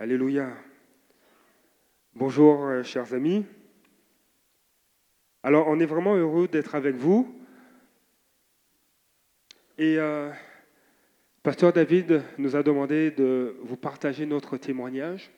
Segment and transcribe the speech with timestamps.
[0.00, 0.56] Alléluia.
[2.14, 3.44] Bonjour, euh, chers amis.
[5.42, 7.36] Alors, on est vraiment heureux d'être avec vous.
[9.76, 10.30] Et euh,
[11.42, 15.32] Pasteur David nous a demandé de vous partager notre témoignage.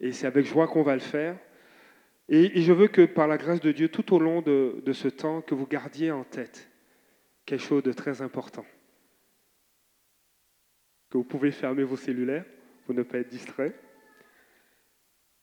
[0.00, 1.36] Et c'est avec joie qu'on va le faire.
[2.30, 5.08] Et, je veux que par la grâce de Dieu, tout au long de, de ce
[5.08, 6.70] temps, que vous gardiez en tête
[7.44, 8.64] quelque chose de très important.
[11.10, 12.46] Que vous pouvez fermer vos cellulaires
[12.86, 13.74] pour ne pas être distrait.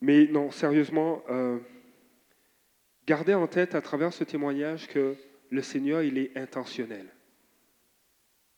[0.02, 1.60] Mais non, sérieusement, euh,
[3.06, 5.16] gardez en tête à travers ce témoignage que
[5.50, 7.14] le Seigneur, il est intentionnel.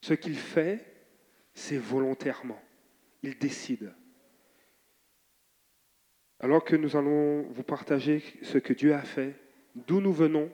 [0.02, 0.85] Ce qu'il fait,
[1.53, 2.61] c'est volontairement.
[3.23, 3.91] Il décide.
[6.39, 9.36] Alors que nous allons vous partager ce que Dieu a fait,
[9.73, 10.52] d'où nous venons,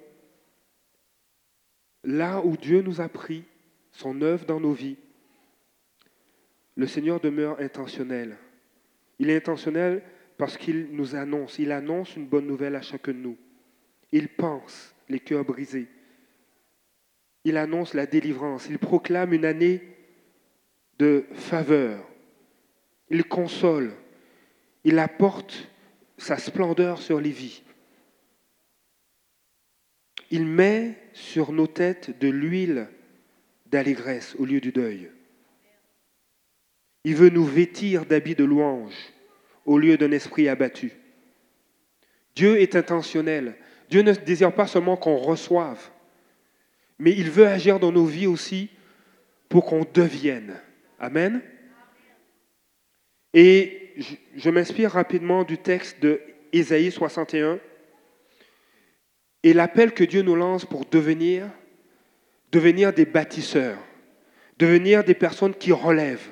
[2.04, 3.43] là où Dieu nous a pris,
[3.91, 4.98] son œuvre dans nos vies,
[6.75, 8.37] le Seigneur demeure intentionnel.
[9.20, 10.01] Il est intentionnel
[10.37, 13.37] parce qu'il nous annonce, il annonce une bonne nouvelle à chacun de nous.
[14.12, 15.87] Il pense les cœurs brisés.
[17.43, 18.68] Il annonce la délivrance.
[18.70, 19.81] Il proclame une année
[20.99, 22.07] de faveur.
[23.09, 23.93] Il console.
[24.84, 25.70] Il apporte
[26.18, 27.63] sa splendeur sur les vies.
[30.29, 32.87] Il met sur nos têtes de l'huile
[33.68, 35.09] d'allégresse au lieu du deuil.
[37.04, 38.94] Il veut nous vêtir d'habits de louange
[39.66, 40.91] au lieu d'un esprit abattu.
[42.35, 43.55] Dieu est intentionnel.
[43.90, 45.90] Dieu ne désire pas seulement qu'on reçoive,
[46.98, 48.70] mais il veut agir dans nos vies aussi
[49.49, 50.55] pour qu'on devienne.
[50.99, 51.41] Amen.
[53.34, 53.93] Et
[54.36, 56.21] je, m'inspire rapidement du texte de
[56.54, 57.60] Ésaïe 61
[59.43, 61.48] et l'appel que Dieu nous lance pour devenir,
[62.52, 63.80] devenir des bâtisseurs,
[64.58, 66.30] devenir des personnes qui relèvent,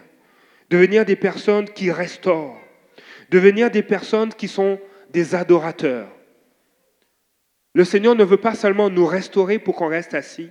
[0.69, 2.59] devenir des personnes qui restaurent,
[3.29, 4.79] devenir des personnes qui sont
[5.11, 6.09] des adorateurs.
[7.73, 10.49] Le Seigneur ne veut pas seulement nous restaurer pour qu'on reste assis,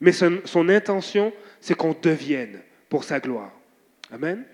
[0.00, 3.52] mais son, intention, c'est qu'on devienne pour sa gloire.
[4.10, 4.44] Amen.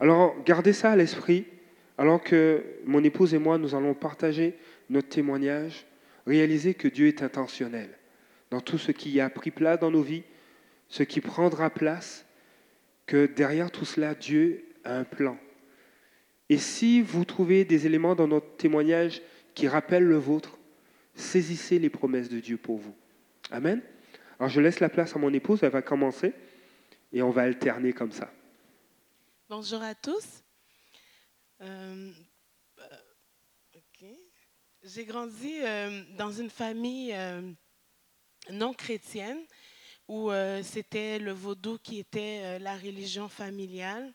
[0.00, 1.46] Alors, gardez ça à l'esprit,
[1.98, 4.54] alors que mon épouse et moi, nous allons partager
[4.90, 5.86] notre témoignage,
[6.26, 7.88] réaliser que Dieu est intentionnel
[8.50, 10.24] dans tout ce qui a pris place dans nos vies,
[10.88, 12.25] ce qui prendra place,
[13.06, 15.38] que derrière tout cela, Dieu a un plan.
[16.48, 19.22] Et si vous trouvez des éléments dans notre témoignage
[19.54, 20.58] qui rappellent le vôtre,
[21.14, 22.94] saisissez les promesses de Dieu pour vous.
[23.50, 23.82] Amen.
[24.38, 26.34] Alors je laisse la place à mon épouse, elle va commencer
[27.12, 28.30] et on va alterner comme ça.
[29.48, 30.42] Bonjour à tous.
[31.62, 32.12] Euh.
[34.82, 37.42] J'ai grandi euh, dans une famille euh,
[38.50, 39.38] non chrétienne
[40.08, 44.12] où euh, c'était le vaudou qui était euh, la religion familiale.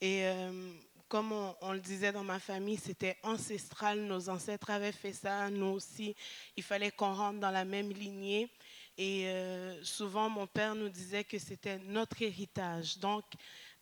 [0.00, 0.72] Et euh,
[1.08, 4.00] comme on, le disait dans ma famille, c'était ancestral.
[4.00, 5.50] Nos ancêtres avaient fait ça.
[5.50, 6.14] Nous aussi,
[6.56, 8.48] il fallait qu'on rentre dans la même lignée.
[8.96, 9.26] Et
[9.82, 12.98] souvent, mon père nous disait que c'était notre héritage.
[12.98, 13.24] Donc,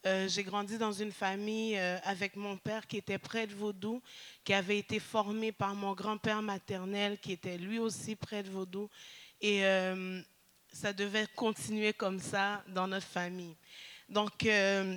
[0.05, 4.01] j'ai grandi dans une famille avec mon père qui était prêtre vaudou,
[4.45, 8.89] qui avait été formé par mon grand-père maternel, qui était lui aussi prêtre vaudou.
[9.41, 9.65] Et
[10.73, 13.57] ça devait continuer comme ça dans notre famille.
[14.09, 14.97] Donc, euh,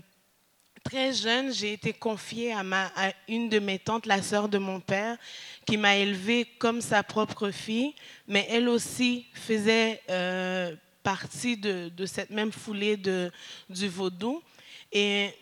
[0.84, 4.58] très jeune, j'ai été confiée à, ma, à une de mes tantes, la sœur de
[4.58, 5.18] mon père,
[5.66, 7.94] qui m'a élevée comme sa propre fille,
[8.28, 13.32] mais elle aussi faisait euh, partie de, de cette même foulée de,
[13.70, 14.42] du vaudou.
[14.92, 15.34] Et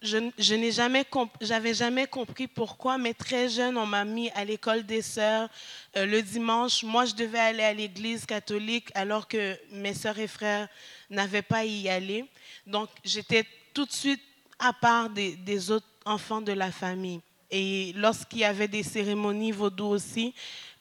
[0.00, 5.02] je, je n'ai jamais, compris pourquoi, mais très jeune, on m'a mis à l'école des
[5.02, 5.48] sœurs
[5.96, 6.84] euh, le dimanche.
[6.84, 10.68] Moi, je devais aller à l'église catholique alors que mes sœurs et frères
[11.10, 12.24] n'avaient pas y aller.
[12.66, 13.44] Donc, j'étais
[13.74, 14.22] tout de suite
[14.58, 17.20] à part des, autres enfants de la famille.
[17.50, 20.34] Et lorsqu'il y avait des cérémonies vaudou aussi,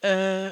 [0.05, 0.51] euh,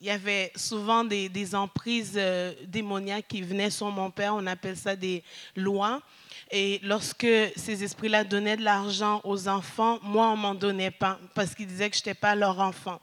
[0.00, 4.34] il y avait souvent des, des emprises euh, démoniaques qui venaient sur mon père.
[4.34, 5.24] On appelle ça des
[5.56, 6.00] lois.
[6.50, 11.54] Et lorsque ces esprits-là donnaient de l'argent aux enfants, moi, on m'en donnait pas parce
[11.54, 13.00] qu'ils disaient que je n'étais pas leur enfant.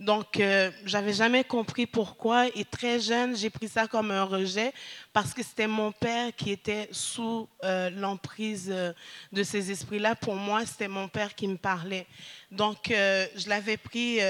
[0.00, 2.46] Donc, euh, j'avais jamais compris pourquoi.
[2.56, 4.72] Et très jeune, j'ai pris ça comme un rejet
[5.12, 8.92] parce que c'était mon père qui était sous euh, l'emprise euh,
[9.32, 10.16] de ces esprits-là.
[10.16, 12.06] Pour moi, c'était mon père qui me parlait.
[12.50, 14.20] Donc, je l'avais pris.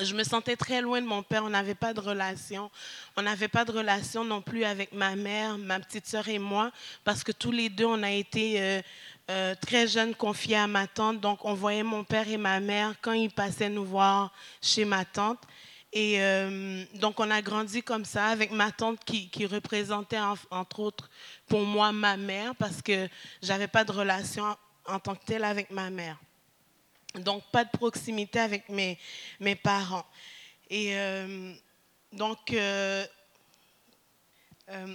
[0.00, 1.44] Je me sentais très loin de mon père.
[1.44, 2.70] On n'avait pas de relation.
[3.16, 6.72] On n'avait pas de relation non plus avec ma mère, ma petite sœur et moi,
[7.04, 8.82] parce que tous les deux, on a été euh,
[9.30, 11.20] euh, très jeunes confiés à ma tante.
[11.20, 15.04] Donc, on voyait mon père et ma mère quand ils passaient nous voir chez ma
[15.04, 15.40] tante.
[15.92, 20.80] Et euh, donc, on a grandi comme ça avec ma tante qui, qui représentait, entre
[20.80, 21.10] autres,
[21.46, 23.08] pour moi, ma mère, parce que
[23.42, 24.56] j'avais pas de relation
[24.86, 26.16] en tant que telle avec ma mère.
[27.14, 28.98] Donc, pas de proximité avec mes,
[29.40, 30.06] mes parents.
[30.70, 31.52] Et euh,
[32.12, 33.04] donc, euh,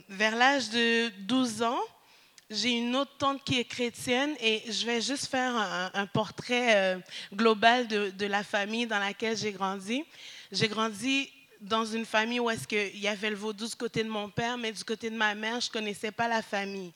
[0.09, 1.79] vers l'âge de 12 ans,
[2.49, 5.53] j'ai une autre tante qui est chrétienne et je vais juste faire
[5.93, 6.97] un, portrait
[7.33, 10.05] global de, de, la famille dans laquelle j'ai grandi.
[10.51, 11.29] J'ai grandi
[11.61, 14.57] dans une famille où est-ce qu'il y avait le vaudou du côté de mon père,
[14.57, 16.93] mais du côté de ma mère, je ne connaissais pas la famille.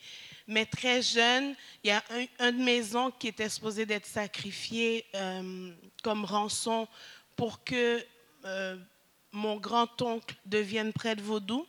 [0.52, 2.04] Mais très jeune, il y a
[2.40, 5.72] un, de mes oncles qui était supposé d'être sacrifié euh,
[6.04, 6.90] comme rançon
[7.38, 8.06] pour que
[8.44, 8.76] euh,
[9.32, 11.66] mon grand-oncle devienne prêtre vaudou.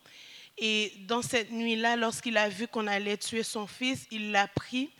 [0.58, 4.90] Et dans cette nuit-là, lorsqu'il a vu qu'on allait tuer son fils, il l'a pris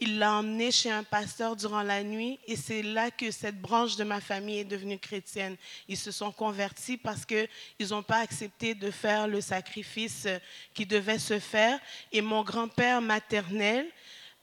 [0.00, 3.96] il l'a emmené chez un pasteur durant la nuit et c'est là que cette branche
[3.96, 5.56] de ma famille est devenue chrétienne.
[5.88, 7.48] Ils se sont convertis parce qu'ils
[7.90, 10.26] n'ont pas accepté de faire le sacrifice
[10.72, 11.78] qui devait se faire.
[12.12, 13.86] Et mon grand-père maternel,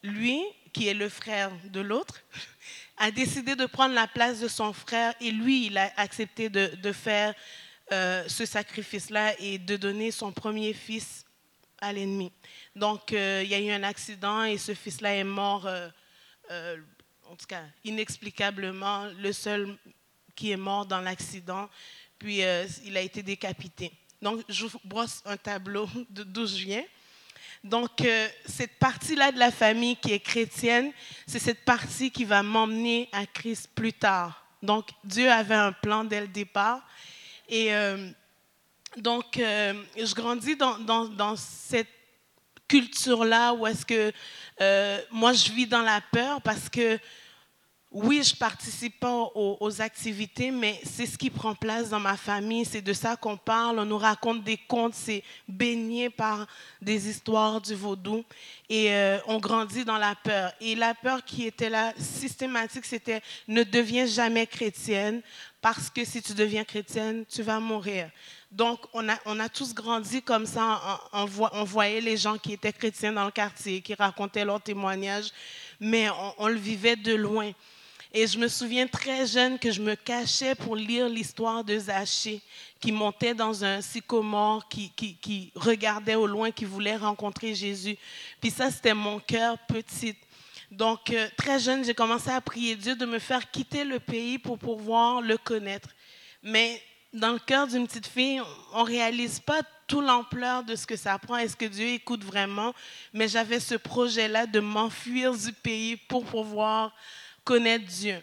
[0.03, 0.43] lui,
[0.73, 2.21] qui est le frère de l'autre,
[2.97, 6.91] a décidé de prendre la place de son frère et lui, il a accepté de,
[6.91, 7.33] faire
[7.91, 11.26] euh, ce sacrifice-là et de donner son premier fils
[11.79, 12.31] à l'ennemi.
[12.75, 15.89] Donc, euh, il y a eu un accident et ce fils-là est mort, euh,
[16.51, 16.77] euh,
[17.29, 19.77] en tout cas, inexplicablement, le seul
[20.35, 21.69] qui est mort dans l'accident.
[22.19, 22.41] Puis,
[22.85, 23.91] il a été décapité.
[24.21, 26.83] Donc, je vous brosse un tableau de d'où je viens.
[27.63, 28.03] Donc,
[28.45, 30.91] cette partie-là de la famille qui est chrétienne,
[31.25, 34.45] c'est cette partie qui va m'emmener à Christ plus tard.
[34.63, 36.81] Donc, Dieu avait un plan dès le départ.
[37.49, 37.71] Et
[38.95, 41.87] donc, je grandis dans cette
[42.67, 44.11] culture-là où est-ce que
[44.61, 46.99] euh, moi je vis dans la peur parce que
[47.89, 52.65] oui, je participe pas aux, activités, mais c'est ce qui prend place dans ma famille.
[52.65, 53.79] C'est de ça qu'on parle.
[53.79, 54.93] On nous raconte des contes.
[54.93, 56.47] C'est baigné par
[56.81, 58.25] des histoires du vaudou.
[58.69, 60.51] Et euh, on grandit dans la peur.
[60.59, 65.21] Et la peur qui était là, systématique, c'était ne deviens jamais chrétienne
[65.61, 68.09] parce que si tu deviens chrétienne, tu vas mourir.
[68.51, 70.99] Donc, on a, on tous grandi comme ça.
[71.11, 75.29] On, on, voyait les gens qui étaient chrétiens dans le quartier, qui racontaient leurs témoignages,
[75.79, 76.07] mais
[76.37, 77.51] on, le vivait de loin.
[78.13, 82.41] Et je me souviens très jeune que je me cachais pour lire l'histoire de Zachée,
[82.79, 87.97] qui montait dans un sycomore, qui, regardait au loin, qui voulait rencontrer Jésus.
[88.39, 90.15] Puis ça, c'était mon cœur petit.
[90.71, 94.37] Donc, euh, très jeune, j'ai commencé à prier Dieu de me faire quitter le pays
[94.37, 95.89] pour pouvoir le connaître.
[96.43, 96.81] Mais
[97.13, 98.41] dans le cœur d'une petite fille,
[98.73, 101.37] on ne réalise pas toute l'ampleur de ce que ça prend.
[101.37, 102.73] Est-ce que Dieu écoute vraiment?
[103.13, 106.93] Mais j'avais ce projet-là de m'enfuir du pays pour pouvoir
[107.47, 108.21] connaître Dieu.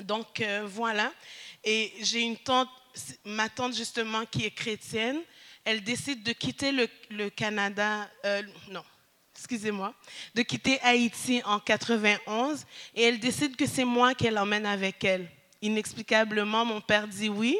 [0.00, 1.12] Donc euh, voilà.
[1.62, 2.70] Et j'ai une tante,
[3.22, 5.18] ma tante justement qui est chrétienne.
[5.62, 8.08] Elle décide de quitter le, Canada.
[8.24, 8.82] Euh, non,
[9.36, 9.92] excusez-moi,
[10.34, 12.64] de quitter Haïti en 91
[12.94, 15.28] et elle décide que c'est moi qu'elle emmène avec elle.
[15.60, 17.58] Inexplicablement, mon père dit oui.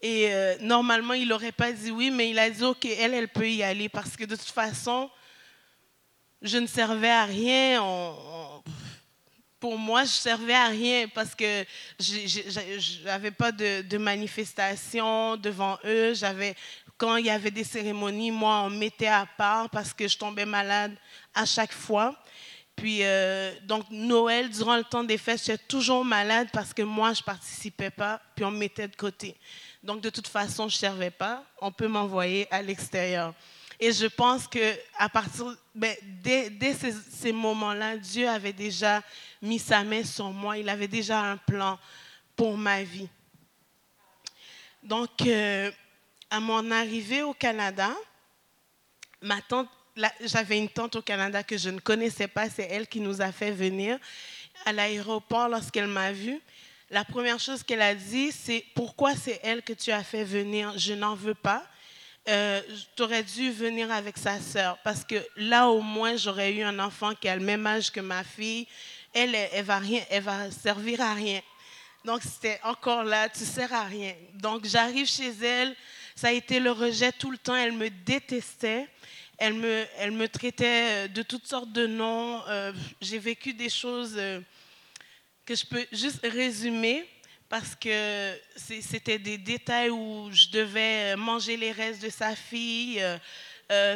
[0.00, 3.28] Et euh, normalement, il n'aurait pas dit oui, mais il a dit, OK, elle, elle
[3.28, 5.10] peut y aller parce que de toute façon,
[6.42, 7.82] je ne servais à rien.
[9.64, 11.64] Pour moi, je servais à rien parce que
[11.98, 16.12] je n'avais pas de, de, manifestation devant eux.
[16.12, 16.54] J'avais,
[16.98, 20.18] quand il y avait des cérémonies, moi, on me mettait à part parce que je
[20.18, 20.94] tombais malade
[21.32, 22.14] à chaque fois.
[22.76, 27.14] Puis, euh, donc, Noël, durant le temps des fêtes, j'étais toujours malade parce que moi,
[27.14, 29.34] je ne participais pas, puis on me mettait de côté.
[29.82, 31.42] Donc, de toute façon, je ne servais pas.
[31.62, 33.32] On peut m'envoyer à l'extérieur.
[33.80, 36.50] Et je pense que à partir, ben, dès,
[37.10, 39.02] ces moments-là, Dieu avait déjà
[39.44, 40.58] mis sa main sur moi.
[40.58, 41.78] Il avait déjà un plan
[42.34, 43.08] pour ma vie.
[44.82, 45.70] Donc, euh,
[46.30, 47.90] à mon arrivée au Canada,
[49.20, 49.68] ma tante
[50.24, 53.30] j'avais une tante au Canada que je ne connaissais pas, c'est elle qui nous a
[53.30, 53.98] fait venir
[54.64, 56.40] à l'aéroport lorsqu'elle m'a vue.
[56.90, 60.76] La première chose qu'elle a dit, c'est pourquoi c'est elle que tu as fait venir?
[60.76, 61.64] Je n'en veux pas.
[62.28, 62.60] Euh,
[62.96, 66.78] tu aurais dû venir avec sa sœur parce que là au moins j'aurais eu un
[66.78, 68.66] enfant qui a le même âge que ma fille.
[69.14, 71.40] Elle, elle, va rien, elle va servir à rien.
[72.04, 74.14] Donc c'était encore là, tu sers à rien.
[74.34, 75.74] Donc j'arrive chez elle,
[76.14, 77.56] ça a été le rejet tout le temps.
[77.56, 78.88] Elle me détestait.
[79.36, 82.40] Elle me, elle me traitait euh, de toutes sortes de noms.
[82.46, 84.40] Euh, j'ai vécu des choses euh,
[85.44, 87.04] que je peux juste résumer
[87.48, 93.04] parce que c'était des détails où je devais manger les restes de sa fille,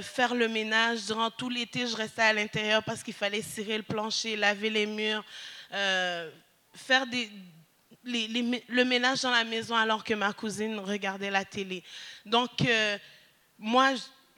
[0.03, 1.07] faire le ménage.
[1.07, 4.87] Durant tout l'été, je restais à l'intérieur parce qu'il fallait cirer le plancher, laver les
[4.87, 5.25] murs,
[5.71, 7.31] faire des,
[8.09, 11.83] le ménage dans la maison alors que ma cousine regardait la télé.
[12.25, 12.97] Donc, euh,
[13.59, 13.91] moi,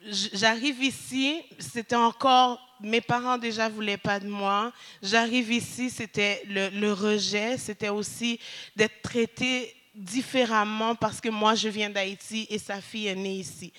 [0.03, 4.71] j'arrive ici, c'était encore, mes parents déjà voulaient pas de moi.
[5.01, 8.39] J'arrive ici, c'était le, rejet, c'était aussi
[8.75, 13.71] d'être traité différemment parce que moi, je viens d'Haïti et sa fille est née ici.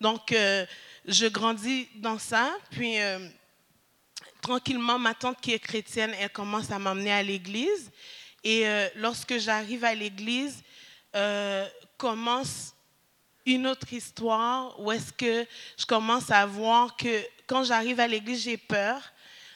[0.00, 0.64] Donc, euh,
[1.06, 3.00] je grandis dans ça, puis...
[3.00, 3.28] euh,
[4.46, 7.90] tranquillement, ma tante qui est chrétienne, elle commence à m'emmener à l'église.
[8.44, 10.62] Et euh, lorsque j'arrive à l'église,
[11.16, 11.66] euh,
[11.98, 12.72] commence
[13.44, 15.44] une autre histoire où est-ce que
[15.76, 19.00] je commence à voir que quand j'arrive à l'église, j'ai peur.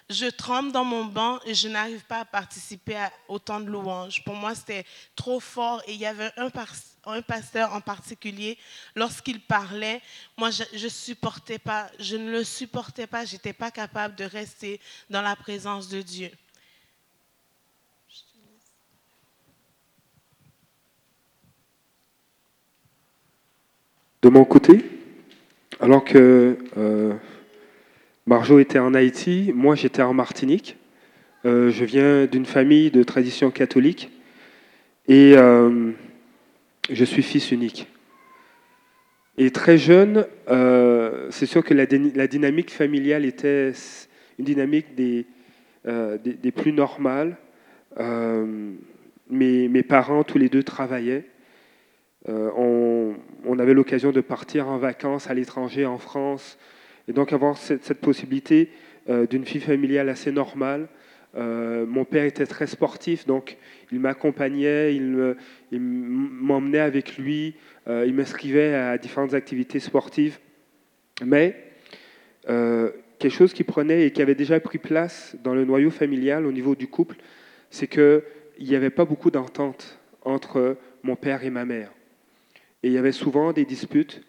[0.09, 3.71] Je tremble dans mon banc et je n'arrive pas à participer à, au temps de
[3.71, 4.25] louange.
[4.25, 5.81] Pour moi, c'était trop fort.
[5.87, 6.51] Et il y avait un,
[7.07, 8.59] un pasteur en particulier,
[8.95, 10.01] lorsqu'il parlait,
[10.37, 13.25] moi, je ne supportais pas, je ne le supportais pas.
[13.25, 16.31] Je n'étais pas capable de rester dans la présence de Dieu.
[24.23, 24.85] De mon côté,
[25.81, 27.15] alors que euh,
[28.27, 30.77] Marjo était en Haïti, moi j'étais en Martinique.
[31.47, 34.11] Euh, je viens d'une famille de tradition catholique
[35.09, 35.93] et euh,
[36.91, 37.89] je suis fils unique.
[39.39, 43.73] Et très jeune, euh, c'est sûr que la, dyna- la dynamique familiale était
[44.39, 45.27] une dynamique des,
[45.87, 47.37] euh, des, des plus normales.
[47.99, 48.73] Euh,
[49.31, 51.25] mes, parents, tous les deux, travaillaient.
[52.29, 53.15] On,
[53.59, 56.59] avait l'occasion de partir en vacances à l'étranger, en France,
[57.09, 58.71] et donc avoir cette, cette possibilité
[59.09, 60.89] d'une vie familiale assez normale.
[61.37, 63.57] Euh, mon père était très sportif, donc
[63.93, 65.37] il m'accompagnait, il me-
[65.71, 67.55] il m'emmenait avec lui,
[67.87, 70.39] euh, il m'inscrivait à différentes activités sportives.
[71.25, 71.55] Mais
[72.49, 76.47] euh, quelque chose qui prenait et qui avait déjà pris place dans le noyau familial
[76.47, 77.17] au niveau du couple,
[77.71, 78.23] c'est qu'il
[78.61, 81.93] n'y avait pas beaucoup d'entente entre mon père et ma mère.
[82.83, 84.23] Et il y avait souvent des disputes,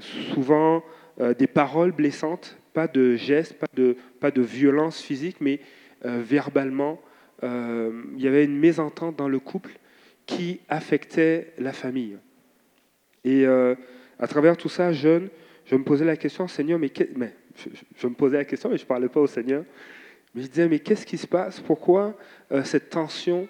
[0.00, 0.84] souvent
[1.38, 5.60] des paroles blessantes, pas de gestes, pas de, pas de violence physique, mais
[6.02, 7.00] verbalement.
[7.42, 9.72] euh, il y avait une mésentente dans le couple
[10.26, 12.16] qui affectait la famille.
[13.24, 13.74] Et euh,
[14.18, 15.28] à travers tout ça, jeune,
[15.66, 16.90] je me posais la question, Seigneur, mais,
[17.96, 19.64] je, me posais la question, mais je ne parlais pas au Seigneur.
[20.34, 21.60] Mais je disais, mais qu'est-ce qui se passe?
[21.60, 22.16] Pourquoi
[22.52, 23.48] euh, cette tension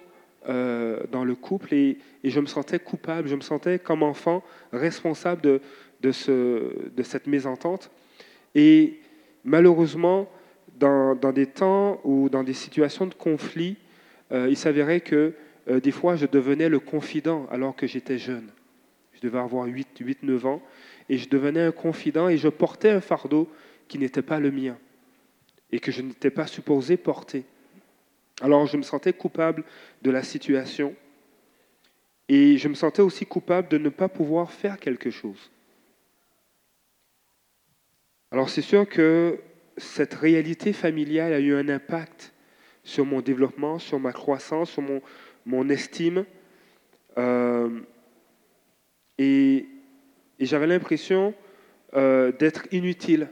[0.49, 1.73] euh, dans le couple?
[1.73, 4.43] Et, et je me sentais coupable, je me sentais comme enfant
[4.73, 5.61] responsable de,
[6.01, 7.91] de, ce, de cette mésentente.
[8.55, 8.99] Et
[9.43, 10.29] malheureusement,
[10.81, 13.77] dans, des temps ou dans des situations de conflit,
[14.31, 15.33] euh, il s'avérait que
[15.69, 18.49] euh, des fois, je devenais le confident alors que j'étais jeune.
[19.13, 20.61] Je devais avoir 8, 8, 9 ans,
[21.07, 23.47] et je devenais un confident et je portais un fardeau
[23.87, 24.77] qui n'était pas le mien
[25.71, 27.45] et que je n'étais pas supposé porter.
[28.41, 29.63] Alors je me sentais coupable
[30.01, 30.95] de la situation
[32.27, 35.51] et je me sentais aussi coupable de ne pas pouvoir faire quelque chose.
[38.31, 39.39] Alors c'est sûr que
[39.77, 42.33] cette réalité familiale a eu un impact
[42.83, 44.83] sur mon développement, sur ma croissance, sur
[45.45, 46.25] mon, estime.
[47.17, 47.79] Euh,
[49.17, 49.65] et
[50.41, 51.35] et j'avais l'impression
[51.93, 53.29] euh, d'être inutile.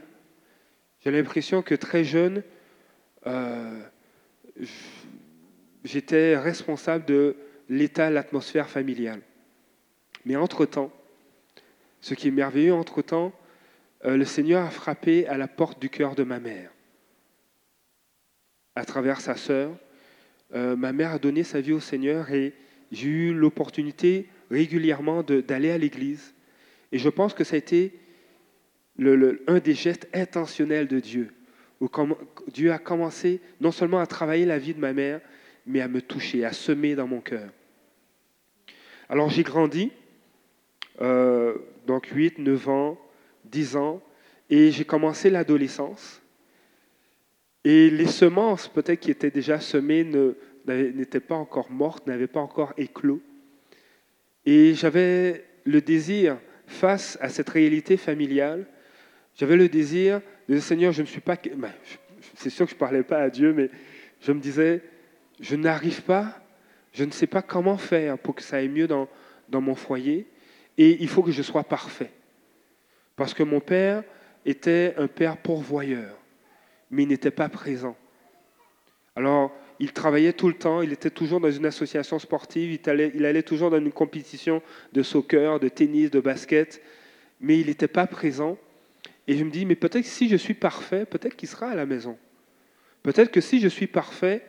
[1.00, 2.44] J'ai l'impression que très jeune,
[3.26, 3.80] euh,
[5.82, 7.34] j'étais responsable de
[7.68, 9.22] l'état, l'atmosphère familiale.
[10.24, 10.92] Mais entre-temps,
[12.00, 13.32] ce qui est merveilleux, entre-temps,
[14.04, 16.70] euh, le Seigneur a frappé à la porte du cœur de ma mère.
[18.74, 19.76] À travers sa sœur,
[20.54, 22.54] euh, ma mère a donné sa vie au Seigneur et
[22.90, 26.34] j'ai eu l'opportunité régulièrement d'aller à l'église.
[26.92, 27.98] Et je pense que ça a été
[29.46, 31.32] un des gestes intentionnels de Dieu,
[31.80, 31.88] où
[32.48, 35.20] Dieu a commencé non seulement à travailler la vie de ma mère,
[35.66, 37.50] mais à me toucher, à semer dans mon cœur.
[39.08, 39.92] Alors j'ai grandi,
[41.00, 41.54] euh,
[41.86, 42.98] donc 8, 9 ans,
[43.50, 44.02] 10 ans,
[44.48, 46.20] et j'ai commencé l'adolescence.
[47.64, 50.04] Et les semences, peut-être qui étaient déjà semées,
[50.66, 53.20] n'étaient pas encore mortes, n'avaient pas encore éclos.
[54.46, 58.66] Et j'avais le désir, face à cette réalité familiale,
[59.34, 61.36] j'avais le désir de dire, Seigneur, je ne suis pas...
[61.36, 61.72] ben,
[62.34, 63.70] c'est sûr que je ne parlais pas à Dieu, mais
[64.20, 64.82] je me disais,
[65.40, 66.42] je n'arrive pas,
[66.92, 69.08] je ne sais pas comment faire pour que ça aille mieux dans,
[69.48, 70.26] dans mon foyer,
[70.78, 72.10] et il faut que je sois parfait.
[73.20, 74.02] Parce que mon père
[74.46, 76.16] était un père pourvoyeur,
[76.90, 77.94] mais il n'était pas présent.
[79.14, 83.12] Alors, il travaillait tout le temps, il était toujours dans une association sportive, il allait,
[83.14, 84.62] il allait toujours dans une compétition
[84.94, 86.80] de soccer, de tennis, de basket,
[87.40, 88.56] mais il n'était pas présent.
[89.28, 91.84] Et je me dis, mais peut-être si je suis parfait, peut-être qu'il sera à la
[91.84, 92.16] maison.
[93.02, 94.46] Peut-être que si je suis parfait,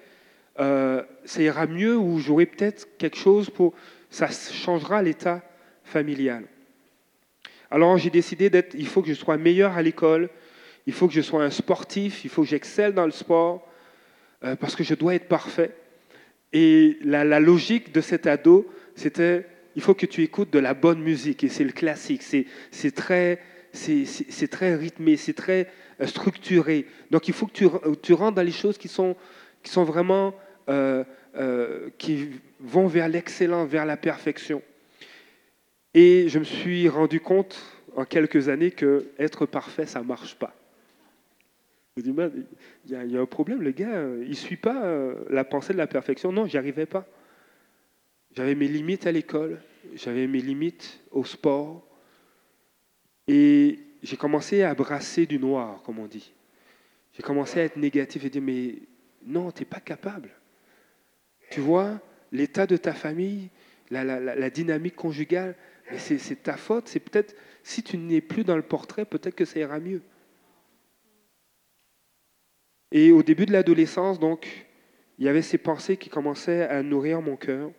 [0.62, 3.74] euh, ça ira mieux ou j'aurai peut-être quelque chose pour...
[4.10, 5.42] Ça changera l'état
[5.84, 6.46] familial.
[7.72, 8.76] Alors j'ai décidé d'être...
[8.76, 10.30] Il faut que je sois meilleur à l'école,
[10.86, 13.66] il faut que je sois un sportif, il faut que j'excelle dans le sport,
[14.44, 15.72] euh, parce que je dois être parfait.
[16.52, 19.46] Et la, logique de cet ado, c'était,
[19.78, 23.40] il faut que tu écoutes de la bonne musique, et c'est le classique, c'est très,
[24.52, 25.70] très rythmé, c'est très
[26.02, 26.86] euh, structuré.
[27.10, 27.68] Donc il faut que tu,
[28.02, 29.16] tu rentres dans les choses qui sont,
[29.86, 30.36] vraiment,
[30.68, 31.06] euh,
[31.98, 34.62] qui vont vers l'excellence, vers la perfection.
[35.94, 37.60] Et je me suis rendu compte
[37.96, 40.56] en quelques années que être parfait, ça ne marche pas.
[41.98, 42.16] Je dis,
[42.86, 45.78] il y, a un problème, le gars, il ne suit pas euh, la pensée de
[45.78, 46.32] la perfection.
[46.32, 47.06] Non, j'y arrivais pas.
[48.34, 49.60] J'avais mes limites à l'école,
[49.96, 51.86] j'avais mes limites au sport.
[53.28, 56.32] Et j'ai commencé à brasser du noir, comme on dit.
[57.14, 58.76] J'ai commencé à être négatif et dire, mais
[59.26, 60.30] non, tu n'es pas capable.
[61.50, 62.00] Tu vois,
[62.32, 63.50] l'état de ta famille,
[63.90, 65.56] la dynamique conjugale,
[65.98, 66.88] c'est ta faute.
[66.88, 70.02] C'est peut-être, si tu n'es plus dans le portrait, peut-être que ça ira mieux.
[72.92, 74.68] Et au début de l'adolescence, donc,
[75.18, 77.72] il y avait ces pensées qui commençaient à nourrir mon cœur.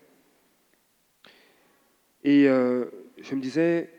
[2.25, 2.87] Et euh,
[3.21, 3.91] je me disais,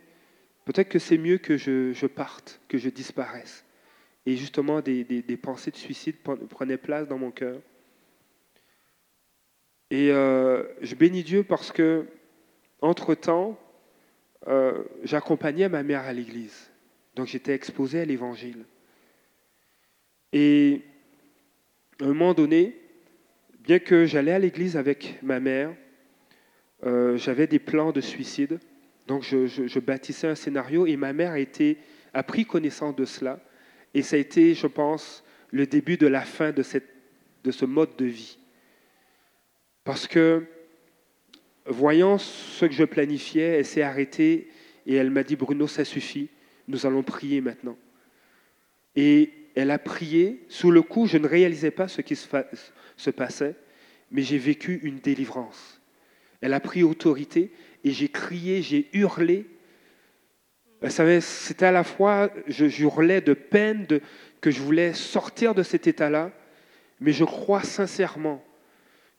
[0.66, 3.66] peut-être que c'est mieux que je, parte, que je disparaisse.
[4.26, 6.16] Et justement, des, pensées de suicide
[6.50, 7.60] prenaient place dans mon cœur.
[9.92, 12.08] Et euh, je bénis Dieu parce que,
[12.82, 13.60] entre-temps,
[14.48, 16.70] euh, j'accompagnais ma mère à l'église.
[17.16, 18.66] Donc j'étais exposé à l'évangile.
[20.32, 20.82] Et
[22.02, 22.76] à un moment donné,
[23.60, 25.74] bien que j'allais à l'église avec ma mère,
[26.86, 28.60] euh, j'avais des plans de suicide.
[29.08, 31.78] Donc je, bâtissais un scénario et ma mère a, été,
[32.14, 33.40] a pris connaissance de cela.
[33.94, 36.64] Et ça a été, je pense, le début de la fin de,
[37.44, 38.40] de ce mode de vie.
[39.84, 40.46] Parce que,
[41.66, 44.50] voyant ce que je planifiais, elle s'est arrêtée
[44.86, 46.30] et elle m'a dit, Bruno, ça suffit,
[46.68, 47.78] nous allons prier maintenant.
[48.96, 50.44] Et elle a prié.
[50.50, 53.56] Sous le coup, je ne réalisais pas ce qui se passait,
[54.12, 55.82] mais j'ai vécu une délivrance.
[56.42, 57.52] Elle a pris autorité
[57.84, 59.46] et j'ai crié, j'ai hurlé.
[61.22, 64.02] C'était à la fois, je hurlais de peine, de,
[64.42, 66.32] que je voulais sortir de cet état-là,
[67.00, 68.44] mais je crois sincèrement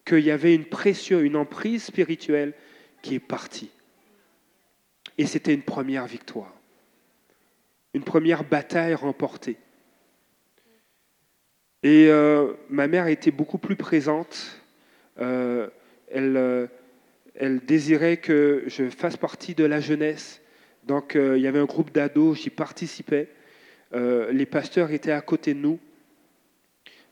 [0.05, 2.53] qu'il y avait une pression, une emprise spirituelle
[3.03, 3.71] qui est partie.
[5.19, 6.53] Et c'était une première victoire,
[7.95, 9.57] une première bataille remportée.
[11.83, 14.61] Et euh, ma mère était beaucoup plus présente.
[15.21, 15.69] Euh,
[16.11, 16.67] elle, euh,
[17.35, 20.41] elle, désirait que je fasse partie de la jeunesse.
[20.85, 23.29] Donc il y avait un groupe d'ados, j'y participais.
[23.95, 25.79] les pasteurs étaient à côté de nous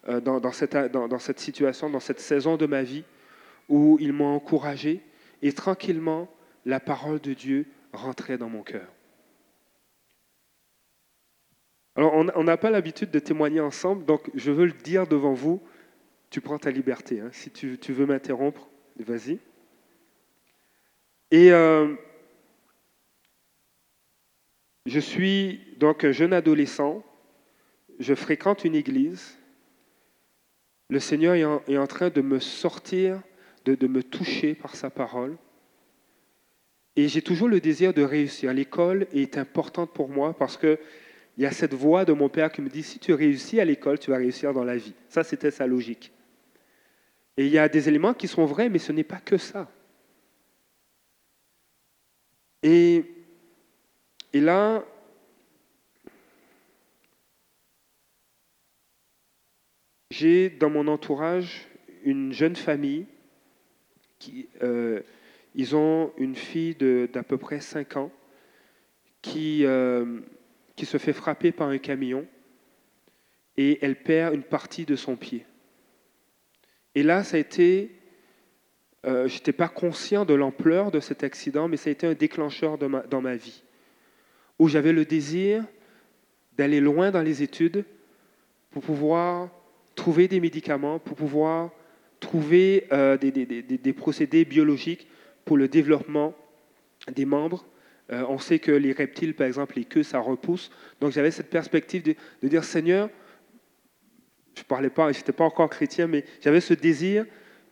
[0.06, 3.04] dans, dans, cette, dans, cette, situation, dans cette saison de ma vie,
[3.68, 5.00] où ils m'ont encouragé.
[5.42, 6.28] Et tranquillement,
[6.64, 8.88] la parole de Dieu rentrait dans mon cœur.
[11.94, 15.62] Alors, on n'a pas l'habitude de témoigner ensemble, donc je veux le dire devant vous.
[16.30, 17.20] Tu prends ta liberté.
[17.20, 17.28] Hein.
[17.32, 18.66] Si tu, veux m'interrompre,
[18.98, 19.38] vas-y.
[21.30, 21.94] Et euh,
[24.86, 27.04] je suis donc un jeune adolescent.
[27.98, 29.38] Je fréquente une église.
[30.92, 31.34] Le Seigneur
[31.66, 33.22] est en, train de me sortir,
[33.64, 35.38] de, me toucher par sa parole.
[36.96, 38.52] Et j'ai toujours le désir de réussir.
[38.52, 40.78] L'école est importante pour moi parce que
[41.38, 43.64] il y a cette voix de mon père qui me dit, si tu réussis à
[43.64, 44.92] l'école, tu vas réussir dans la vie.
[45.08, 46.12] Ça, c'était sa logique.
[47.38, 49.70] Et il y a des éléments qui sont vrais, mais ce n'est pas que ça.
[52.62, 53.06] Et
[54.34, 54.84] là,
[60.12, 61.66] j'ai dans mon entourage
[62.04, 63.06] une jeune famille
[64.18, 65.00] qui, euh,
[65.54, 68.12] ils ont une fille d'à peu près 5 ans
[69.22, 70.20] qui, euh,
[70.76, 72.26] qui se fait frapper par un camion
[73.56, 75.46] et elle perd une partie de son pied.
[76.94, 77.90] Et là, ça a été,
[79.06, 82.14] euh, je n'étais pas conscient de l'ampleur de cet accident, mais ça a été un
[82.14, 83.62] déclencheur dans ma vie,
[84.58, 85.64] où j'avais le désir
[86.58, 87.86] d'aller loin dans les études
[88.70, 89.61] pour pouvoir
[89.94, 91.70] trouver des médicaments, pour pouvoir
[92.20, 95.08] trouver euh, des, procédés biologiques
[95.44, 96.34] pour le développement
[97.12, 97.66] des membres
[98.10, 100.70] euh, on sait que les reptiles, par exemple, les queues, ça repousse.
[101.00, 103.08] Donc j'avais cette perspective de, dire, Seigneur,
[104.54, 107.24] je parlais pas, je n'étais pas encore chrétien, mais j'avais ce désir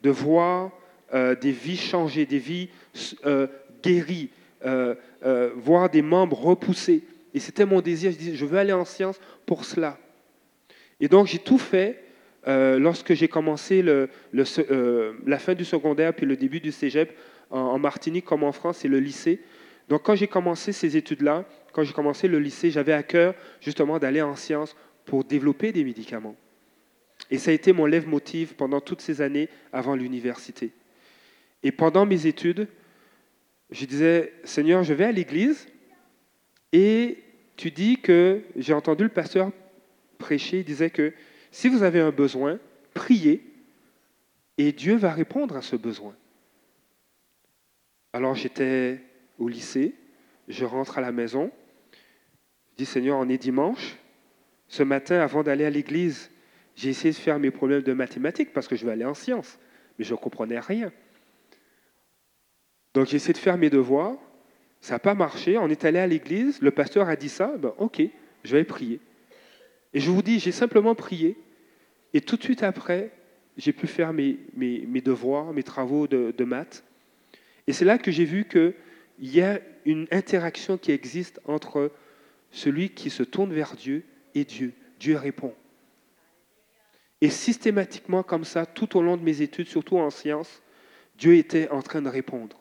[0.02, 0.70] de voir
[1.12, 2.70] euh, des vies changer, des vies
[3.82, 4.30] guéries,
[5.56, 7.02] voir des membres repoussés.
[7.34, 9.98] Et c'était mon désir, je disais, je veux aller en science pour cela.
[11.00, 12.02] Et donc j'ai tout fait
[12.48, 17.16] euh, lorsque j'ai commencé euh, la fin du secondaire puis le début du cégep
[17.50, 19.40] en, Martinique comme en France, c'est le lycée.
[19.88, 23.98] Donc quand j'ai commencé ces études-là, quand j'ai commencé le lycée, j'avais à cœur justement
[23.98, 26.36] d'aller en sciences pour développer des médicaments.
[27.30, 30.72] Et ça a été mon lève-motiv pendant toutes ces années avant l'université.
[31.62, 32.68] Et pendant mes études,
[33.70, 35.68] je disais, Seigneur, je vais à l'église
[36.72, 37.18] et
[37.56, 39.50] tu dis que j'ai entendu le pasteur
[40.18, 41.12] prêcher, il disait que
[41.50, 42.58] si vous avez un besoin,
[42.94, 43.42] priez
[44.58, 46.14] et Dieu va répondre à ce besoin.
[48.12, 49.00] Alors j'étais
[49.38, 49.94] au lycée,
[50.48, 51.50] je rentre à la maison,
[52.72, 53.96] je dis Seigneur, on est dimanche.
[54.68, 56.30] Ce matin, avant d'aller à l'église,
[56.76, 59.58] j'ai essayé de faire mes problèmes de mathématiques parce que je vais aller en sciences,
[59.98, 60.92] mais je ne comprenais rien.
[62.94, 64.16] Donc j'ai essayé de faire mes devoirs,
[64.80, 67.72] ça n'a pas marché, on est allé à l'église, le pasteur a dit ça, ben,
[67.78, 68.02] ok,
[68.44, 69.00] je vais prier.
[69.92, 71.36] Et je vous dis, j'ai simplement prié,
[72.14, 73.10] et tout de suite après,
[73.56, 74.38] j'ai pu faire mes,
[75.04, 76.84] devoirs, mes travaux de, maths.
[77.66, 78.74] Et c'est là que j'ai vu qu'il
[79.20, 81.92] y a une interaction qui existe entre
[82.50, 84.72] celui qui se tourne vers Dieu et Dieu.
[84.98, 85.54] Dieu répond.
[87.20, 90.62] Et systématiquement, comme ça, tout au long de mes études, surtout en sciences,
[91.18, 92.58] Dieu était en train de répondre.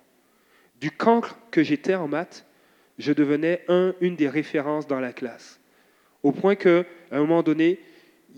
[0.80, 2.46] Du cancre que j'étais en maths,
[2.98, 5.60] je devenais un, une des références dans la classe.
[6.24, 7.80] Au point qu'à un moment donné,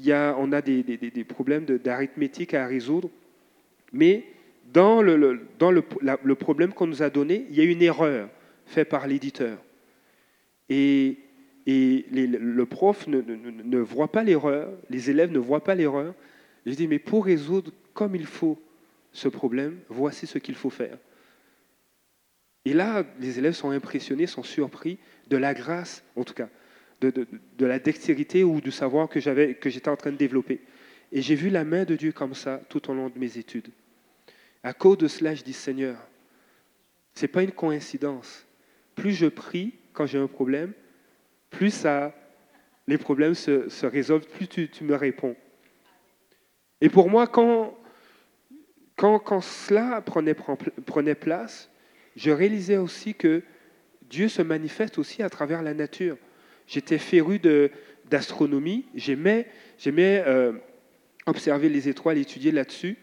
[0.07, 3.09] on a des, problèmes d'arithmétique à résoudre,
[3.91, 4.25] mais
[4.73, 8.29] dans, le, problème qu'on nous a donné, il y a une erreur
[8.65, 9.57] faite par l'éditeur.
[10.69, 11.17] Et,
[11.67, 16.13] le prof ne- ne- ne voit pas l'erreur, les élèves ne voient pas l'erreur.
[16.65, 18.59] Je dis, mais pour résoudre comme il faut
[19.11, 20.97] ce problème, voici ce qu'il faut faire.
[22.65, 24.97] Et là, les élèves sont impressionnés, sont surpris
[25.29, 26.49] de la grâce, en tout cas,
[27.09, 30.61] de, la dextérité ou du savoir que j'avais, que j'étais en train de développer.
[31.11, 33.69] Et j'ai vu la main de Dieu comme ça tout au long de mes études.
[34.63, 35.97] À cause de cela, je dis Seigneur,
[37.13, 38.45] c'est pas une coïncidence.
[38.95, 40.73] Plus je prie quand j'ai un problème,
[41.49, 42.15] plus ça,
[42.87, 45.35] les problèmes se, se résolvent, plus tu, tu me réponds.
[46.79, 47.77] Et pour moi, quand,
[48.95, 50.35] quand, quand cela prenait,
[50.85, 51.69] prenait place,
[52.15, 53.43] je réalisais aussi que
[54.03, 56.17] Dieu se manifeste aussi à travers la nature.
[56.71, 57.37] J'étais féru
[58.05, 59.45] d'astronomie, j'aimais,
[59.77, 60.53] j'aimais euh,
[61.25, 62.97] observer les étoiles, étudier là-dessus.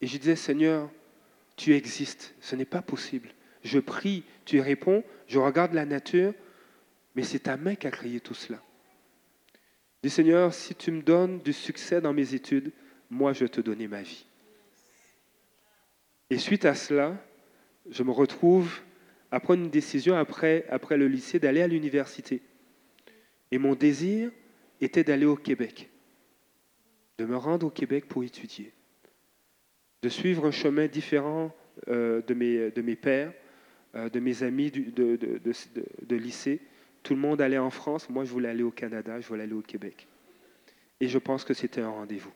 [0.00, 0.90] Et je disais, Seigneur,
[1.56, 3.28] tu existes, ce n'est pas possible.
[3.62, 6.32] Je prie, tu réponds, je regarde la nature,
[7.14, 8.62] mais c'est ta main qui a créé tout cela.
[10.02, 12.72] Je dis, Seigneur, si tu me donnes du succès dans mes études,
[13.10, 14.24] moi, je vais te donner ma vie.
[16.30, 17.22] Et suite à cela,
[17.90, 18.80] je me retrouve
[19.30, 22.40] à prendre une décision après, après le lycée d'aller à l'université.
[23.50, 24.30] Et mon désir
[24.80, 25.88] était d'aller au Québec,
[27.18, 28.72] de me rendre au Québec pour étudier,
[30.02, 31.54] de suivre un chemin différent
[31.88, 33.32] euh, de, mes, pères,
[33.94, 36.60] euh, de mes amis de lycée.
[37.02, 39.52] Tout le monde allait en France, moi je voulais aller au Canada, je voulais aller
[39.52, 40.06] au Québec.
[41.00, 42.32] Et je pense que c'était un rendez-vous.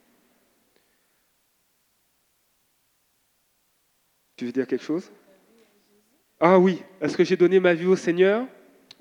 [4.36, 5.10] Tu veux dire quelque chose?
[6.38, 8.46] Ah oui, est-ce que j'ai donné ma vie au Seigneur?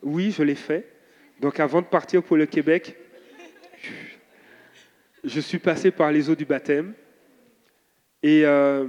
[0.02, 0.86] Oui, je l'ai fait.
[1.40, 2.98] Donc avant de partir pour le Québec,
[5.24, 6.94] je suis passé par les eaux du baptême.
[8.22, 8.88] Et, euh,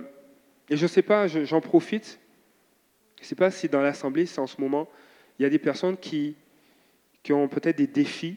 [0.71, 2.19] je ne sais pas, je- j'en profite.
[3.19, 4.89] Je ne sais pas si dans l'Assemblée, c'est en ce moment,
[5.39, 6.37] il y a des personnes qui,
[7.31, 8.37] ont peut-être des défis,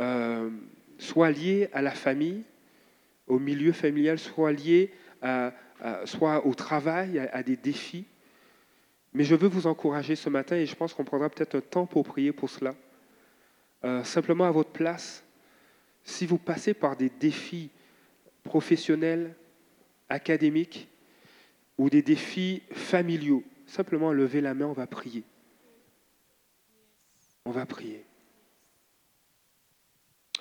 [0.00, 0.48] euh,
[0.98, 2.44] soit liés à la famille,
[3.26, 4.90] au milieu familial, soit liés
[5.20, 5.52] à-
[6.04, 8.06] soit au travail, à, à des défis.
[9.12, 11.86] Mais je veux vous encourager ce matin et je pense qu'on prendra peut-être un temps
[11.86, 12.74] pour prier pour cela.
[13.84, 15.22] Euh, simplement à votre place,
[16.04, 17.70] si vous passez par des défis
[18.42, 19.34] professionnels,
[20.08, 20.88] académiques
[21.76, 25.22] ou des défis familiaux, simplement levez la main, on va prier.
[27.44, 28.04] On va prier.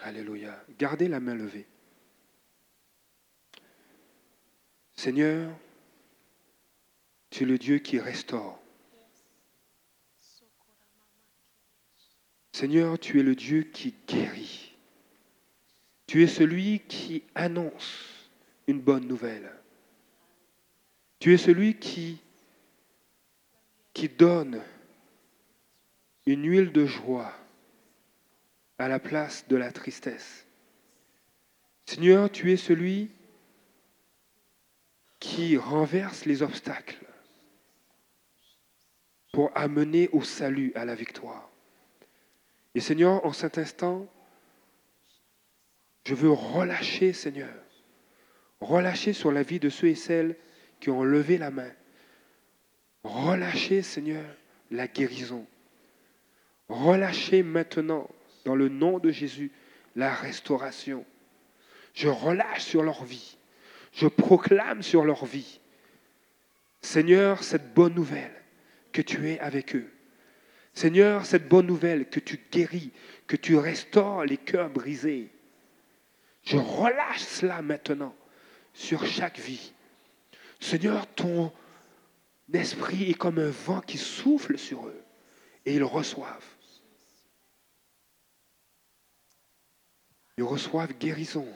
[0.01, 0.63] Alléluia.
[0.79, 1.67] Gardez la main levée.
[4.95, 5.51] Seigneur,
[7.29, 8.62] tu es le Dieu qui restaure.
[12.53, 14.71] Seigneur, tu es le Dieu qui guérit.
[16.05, 18.29] Tu es celui qui annonce
[18.67, 19.51] une bonne nouvelle.
[21.17, 22.21] Tu es celui qui,
[24.17, 24.61] donne
[26.27, 27.33] une huile de joie
[28.77, 30.45] à la place de la tristesse.
[31.85, 33.09] Seigneur, tu es celui
[35.19, 37.05] qui renverse les obstacles
[39.31, 41.52] pour amener au salut, à la victoire.
[42.75, 44.07] Et Seigneur, en cet instant,
[46.05, 47.53] Je veux relâcher, Seigneur.
[48.59, 50.35] Relâcher sur la vie de ceux et celles
[50.79, 51.71] qui ont levé la main.
[53.03, 54.25] Relâcher, Seigneur,
[54.69, 55.45] la guérison.
[56.67, 58.09] Relâcher maintenant,
[58.43, 59.51] dans le nom de Jésus,
[59.95, 61.05] la restauration.
[61.93, 63.37] Je relâche sur leur vie.
[63.93, 65.59] Je proclame sur leur vie.
[66.81, 68.33] Seigneur, cette bonne nouvelle
[68.91, 69.92] que tu es avec eux.
[70.73, 72.91] Seigneur, cette bonne nouvelle que tu guéris,
[73.27, 75.31] que tu restaures les cœurs brisés.
[76.43, 78.15] Je relâche cela maintenant
[78.73, 79.71] sur chaque vie.
[80.59, 81.51] Seigneur, ton
[82.51, 85.03] esprit est comme un vent qui souffle sur eux
[85.65, 86.55] et ils reçoivent.
[90.37, 91.47] Ils reçoivent guérison,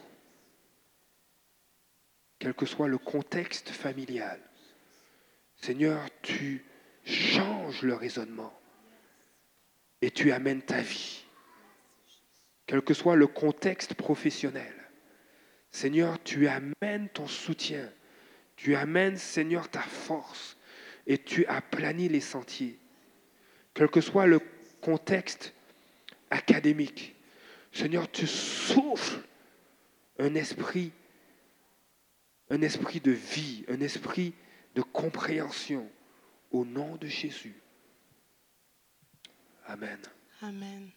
[2.37, 4.39] quel que soit le contexte familial.
[5.55, 6.63] Seigneur, tu
[7.03, 8.56] changes le raisonnement
[10.01, 11.25] et tu amènes ta vie,
[12.65, 14.73] quel que soit le contexte professionnel.
[15.71, 17.91] Seigneur, tu amènes ton soutien,
[18.55, 20.57] tu amènes, Seigneur, ta force
[21.05, 22.79] et tu aplanis les sentiers,
[23.73, 24.39] quel que soit le
[24.81, 25.53] contexte
[26.29, 27.15] académique.
[27.71, 29.21] Seigneur, tu souffles
[30.19, 30.91] un esprit,
[32.49, 34.33] un esprit de vie, un esprit
[34.75, 35.89] de compréhension
[36.51, 37.55] au nom de Jésus.
[39.69, 39.99] Amen.
[40.41, 40.89] Amen.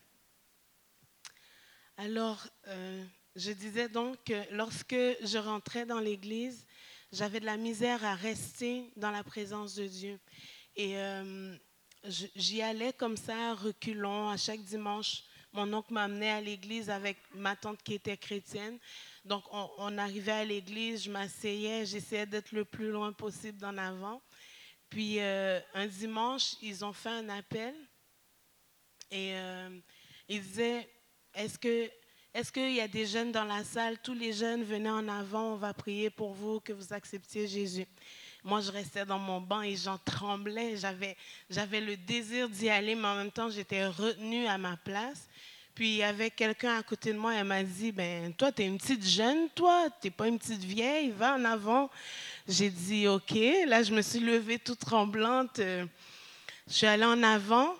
[1.97, 3.05] Alors, euh,
[3.35, 6.65] je disais donc que lorsque je rentrais dans l'église,
[7.11, 10.21] j'avais de la misère à rester dans la présence de Dieu.
[10.77, 11.57] Et euh,
[12.05, 15.25] j'y allais comme ça, reculant, à chaque dimanche.
[15.53, 18.79] Mon oncle m'amenait à l'église avec ma tante qui était chrétienne.
[19.25, 24.23] Donc, on, arrivait à l'église, je m'asseyais, j'essayais d'être le plus loin possible d'en avant.
[24.89, 27.75] Puis, euh, un dimanche, ils ont fait un appel
[29.11, 29.69] et euh,
[30.29, 30.89] ils disaient,
[31.35, 31.91] est-ce que
[32.33, 33.99] est-ce qu'il y a des jeunes dans la salle?
[33.99, 37.87] Tous les jeunes, venaient en avant, on va prier pour vous, que vous acceptiez Jésus.
[38.45, 40.77] Moi, je restais dans mon banc et j'en tremblais.
[40.77, 41.17] J'avais,
[41.51, 45.29] j'avais le désir d'y aller, mais en même temps, j'étais retenue à ma place.
[45.75, 48.63] Puis il y avait quelqu'un à côté de moi, elle m'a dit, ben toi, tu
[48.63, 51.91] es une petite jeune, toi, tu n'es pas une petite vieille, va en avant.
[52.47, 53.35] J'ai dit, OK.
[53.67, 55.57] Là, je me suis levée toute tremblante.
[55.57, 55.87] Je
[56.69, 57.75] suis allée en avant.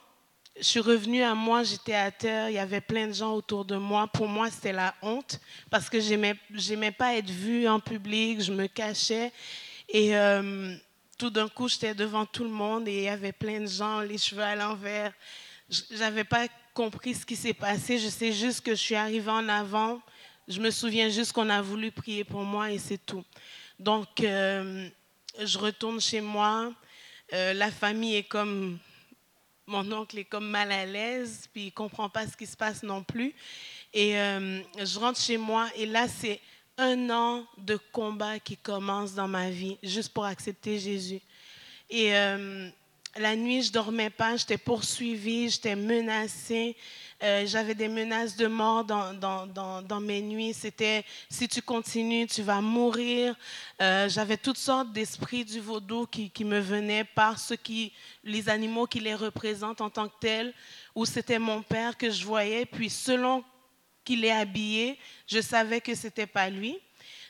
[0.61, 3.65] Je suis revenue à moi, j'étais à terre, il y avait plein de gens autour
[3.65, 4.07] de moi.
[4.07, 6.35] Pour moi, c'était la honte parce que j'aimais,
[6.69, 9.33] n'aimais pas être vue en public, je me cachais.
[9.89, 10.77] Et euh,
[11.17, 14.01] tout d'un coup, j'étais devant tout le monde et il y avait plein de gens,
[14.01, 15.15] les cheveux à l'envers.
[15.91, 17.99] J'avais pas compris ce qui s'est passé.
[17.99, 20.03] Je sais juste que je suis arrivée en avant.
[20.47, 23.25] Je me souviens juste qu'on a voulu prier pour moi et c'est tout.
[23.79, 24.91] Donc, euh,
[25.43, 26.71] je retourne chez moi.
[27.33, 28.79] Euh, la famille est comme
[29.71, 32.83] mon oncle est comme mal à l'aise, puis il comprend pas ce qui se passe
[32.83, 33.35] non plus.
[33.95, 36.41] Et euh, je rentre chez moi et là c'est
[36.77, 41.21] un an de combat qui commence dans ma vie juste pour accepter Jésus.
[41.89, 42.13] Et
[43.17, 46.77] la nuit, je dormais pas, j'étais poursuivie, j'étais menacée.
[47.23, 50.55] Euh, j'avais des menaces de mort dans, dans, dans, mes nuits.
[50.55, 53.37] C'était si tu continues, tu vas mourir.
[53.83, 57.93] Euh, j'avais toutes sortes d'esprits du vaudou qui, qui, me venaient par ce qui,
[58.25, 60.55] les animaux qui les représentent en tant que tels,
[60.95, 62.65] ou c'était mon père que je voyais.
[62.65, 63.45] Puis selon
[64.05, 66.79] qu'il est habillé, je savais que c'était pas lui.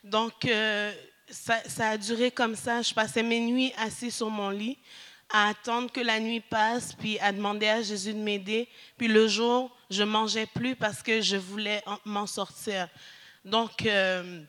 [0.05, 0.93] Donc euh,
[1.29, 2.81] ça, ça a duré comme ça.
[2.83, 4.79] Je passais mes nuits assis sur mon lit
[5.33, 8.69] à attendre que la nuit passe, puis à demander à Jésus de m'aider.
[8.97, 12.89] Puis le jour, je mangeais plus parce que je voulais m'en sortir.
[13.45, 14.43] Donc, euh,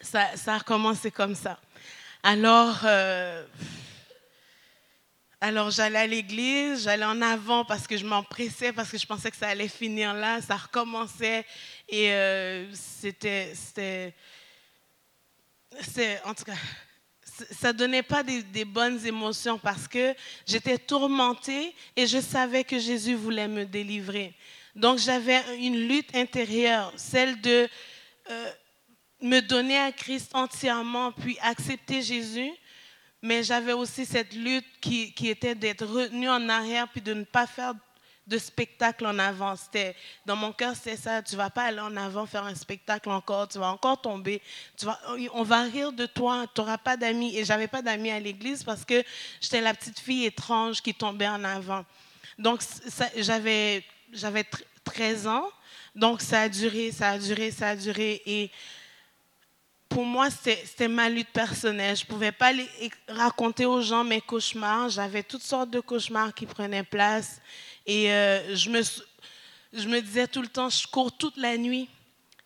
[0.00, 1.58] ça, ça, a recommencé comme ça.
[2.22, 3.44] Alors, euh,
[5.40, 9.30] alors j'allais à l'église, j'allais en avant parce que je m'empressais, parce que je pensais
[9.30, 10.42] que ça allait finir là.
[10.42, 11.46] Ça recommençait
[11.88, 14.14] et euh, c'était, c'était,
[16.24, 16.52] en tout cas,
[17.50, 20.14] ça donnait pas des, bonnes émotions parce que
[20.46, 24.34] j'étais tourmentée et je savais que Jésus voulait me délivrer.
[24.74, 27.68] Donc j'avais une lutte intérieure, celle de
[28.30, 28.50] euh,
[29.20, 32.50] me donner à Christ entièrement, puis accepter Jésus.
[33.22, 37.24] Mais j'avais aussi cette lutte qui, qui était d'être retenue en arrière, puis de ne
[37.24, 37.74] pas faire
[38.26, 39.54] de spectacle en avant.
[40.24, 41.22] dans mon cœur, c'est ça.
[41.22, 43.48] Tu vas pas aller en avant faire un spectacle encore.
[43.48, 44.40] Tu vas encore tomber.
[44.76, 45.00] Tu vas,
[45.32, 46.46] on va rire de toi.
[46.54, 47.36] Tu n'auras pas d'amis.
[47.36, 49.02] Et j'avais pas d'amis à l'église parce que
[49.40, 51.84] j'étais la petite fille étrange qui tombait en avant.
[52.38, 52.62] Donc,
[53.16, 54.44] j'avais, j'avais
[54.84, 55.48] 13 ans.
[55.94, 58.22] Donc, ça a duré, ça a duré, ça a duré.
[58.26, 58.50] Et
[59.88, 61.96] pour moi, c'était ma lutte personnelle.
[61.96, 62.52] Je ne pouvais pas
[63.08, 64.88] raconter aux gens mes cauchemars.
[64.88, 67.40] J'avais toutes sortes de cauchemars qui prenaient place.
[67.86, 68.82] Et euh, je, me,
[69.72, 71.88] je me disais tout le temps, je cours toute la nuit.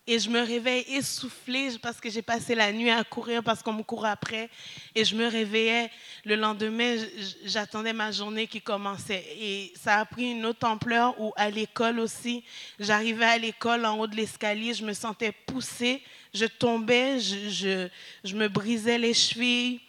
[0.07, 3.73] et je me réveille essoufflée parce que j'ai passé la nuit à courir parce qu'on
[3.73, 4.51] me court après.
[4.95, 5.91] Et je me réveillais
[6.25, 6.97] le lendemain,
[7.45, 9.25] j'attendais ma journée qui commençait.
[9.39, 12.45] Et ça a pris une autre ampleur où à l'école aussi,
[12.79, 16.03] j'arrivais à l'école en haut de l'escalier, je me sentais poussée,
[16.35, 17.89] je tombais, je, je,
[18.25, 19.81] je me brisais les chevilles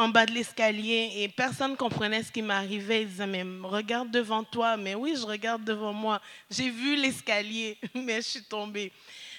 [0.00, 3.02] en bas de l'escalier et personne ne comprenait ce qui m'arrivait.
[3.02, 4.78] Ils disaient, mais regarde devant toi.
[4.78, 6.22] Mais oui, je regarde devant moi.
[6.50, 8.92] J'ai vu l'escalier, mais je suis tombée.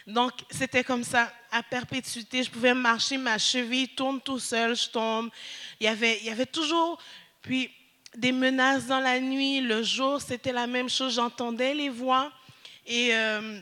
[0.05, 2.43] Donc, c'était comme ça, à perpétuité.
[2.43, 5.31] Je pouvais marcher, ma cheville tourne tout seul, je tombe.
[5.79, 6.99] Il y avait, il y avait toujours,
[7.41, 7.71] puis,
[8.15, 9.61] des menaces dans la nuit.
[9.61, 11.15] Le jour, c'était la même chose.
[11.15, 12.31] J'entendais les voix.
[12.85, 13.59] Et euh,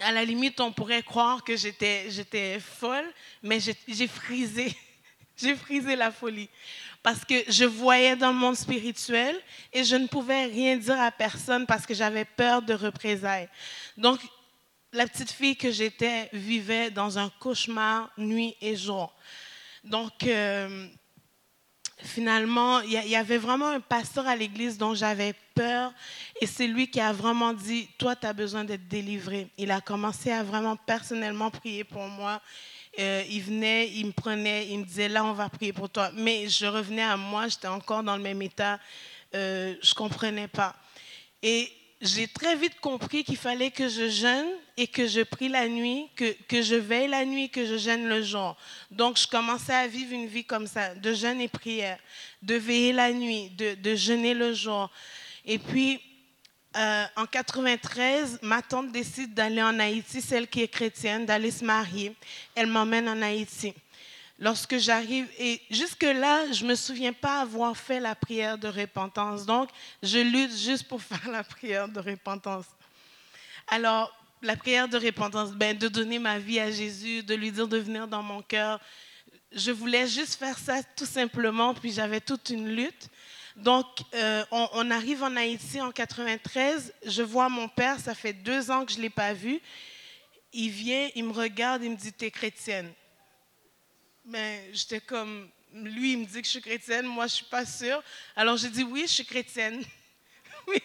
[0.00, 3.08] à la limite, on pourrait croire que j'étais, j'étais folle,
[3.40, 4.74] mais j'ai frisé.
[5.36, 6.48] j'ai frisé la folie.
[7.02, 9.36] Parce que je voyais dans le monde spirituel
[9.72, 13.48] et je ne pouvais rien dire à personne parce que j'avais peur de représailles.
[13.96, 14.20] Donc,
[14.92, 19.12] la petite fille que j'étais vivait dans un cauchemar nuit et jour.
[19.82, 20.86] Donc, euh,
[22.02, 25.92] finalement, il y, avait vraiment un pasteur à l'église dont j'avais peur
[26.40, 29.48] et c'est lui qui a vraiment dit, toi, tu as besoin d'être délivré.
[29.56, 32.40] Il a commencé à vraiment personnellement prier pour moi.
[32.98, 36.10] Euh, il venait, il me prenait, il me disait, là, on va prier pour toi.
[36.14, 38.78] Mais je revenais à moi, j'étais encore dans le même état,
[39.34, 40.76] euh, je ne comprenais pas.
[41.42, 45.68] Et j'ai très vite compris qu'il fallait que je jeûne et que je prie la
[45.68, 48.56] nuit, que, que je veille la nuit, que je jeûne le jour.
[48.90, 51.98] Donc, je commençais à vivre une vie comme ça, de jeûne et prière,
[52.42, 54.90] de veiller la nuit, de, de jeûner le jour.
[55.46, 56.00] Et puis,
[56.76, 61.64] euh, en 93, ma tante décide d'aller en Haïti, celle qui est chrétienne, d'aller se
[61.64, 62.14] marier.
[62.54, 63.74] Elle m'emmène en Haïti
[64.42, 69.46] lorsque j'arrive, et jusque-là, je ne me souviens pas avoir fait la prière de repentance.
[69.46, 69.68] Donc,
[70.02, 72.66] je lutte juste pour faire la prière de repentance.
[73.68, 77.68] Alors, la prière de repentance, ben, de donner ma vie à Jésus, de lui dire
[77.68, 78.80] de venir dans mon cœur.
[79.52, 83.08] Je voulais juste faire ça tout simplement, puis j'avais toute une lutte.
[83.56, 86.94] Donc, euh, on, arrive en Haïti en 93.
[87.04, 89.60] Je vois mon père, ça fait deux ans que je ne l'ai pas vu.
[90.52, 92.92] Il vient, il me regarde, il me dit, tu es chrétienne.
[94.24, 97.44] Mais j'étais comme, lui, il me dit que je suis chrétienne, moi, je ne suis
[97.46, 98.02] pas sûre.
[98.36, 99.82] Alors, j'ai dit, oui, je suis chrétienne.
[100.68, 100.82] oui.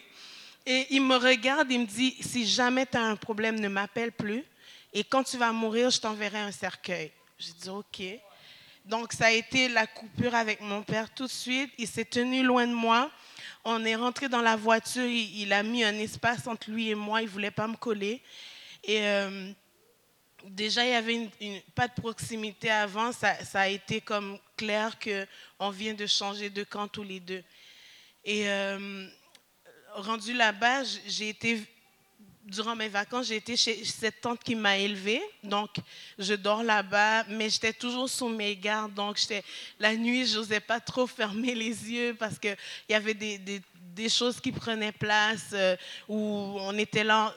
[0.66, 4.12] Et il me regarde, il me dit, si jamais tu as un problème, ne m'appelle
[4.12, 4.44] plus.
[4.94, 7.12] Et quand tu vas mourir, je t'enverrai un cercueil.
[7.40, 8.02] J'ai dit, OK.
[8.88, 11.74] Donc, ça a été la coupure avec mon père tout de suite.
[11.78, 13.12] Il s'est tenu loin de moi.
[13.66, 15.04] On est rentré dans la voiture.
[15.04, 17.22] Il, a mis un espace entre lui et moi.
[17.22, 18.22] Il ne voulait pas me coller.
[18.86, 19.52] Et euh,
[20.46, 21.30] déjà, il y avait
[21.76, 23.12] pas de proximité avant.
[23.12, 27.44] Ça, a été comme clair qu'on vient de changer de camp tous les deux.
[28.24, 29.06] Et euh,
[29.96, 31.62] rendu là-bas, j'ai été,
[32.48, 35.22] durant mes vacances, j'ai été chez cette tante qui m'a élevée.
[35.44, 35.70] Donc,
[36.18, 38.94] je dors là-bas, mais j'étais toujours sous mes gardes.
[38.94, 39.20] Donc,
[39.80, 42.58] la nuit, je n'osais pas trop fermer les yeux parce qu'il
[42.90, 43.62] y avait des,
[44.10, 45.76] choses qui prenaient place, euh,
[46.08, 47.34] où on était là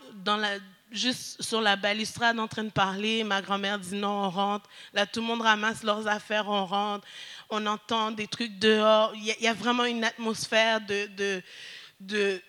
[0.91, 3.25] juste sur la balustrade en train de parler.
[3.25, 4.69] Ma grand-mère dit non, on rentre.
[4.93, 7.07] Là, tout le monde ramasse leurs affaires, on rentre.
[7.49, 9.13] On entend des trucs dehors.
[9.15, 11.43] Il y a, vraiment une atmosphère de,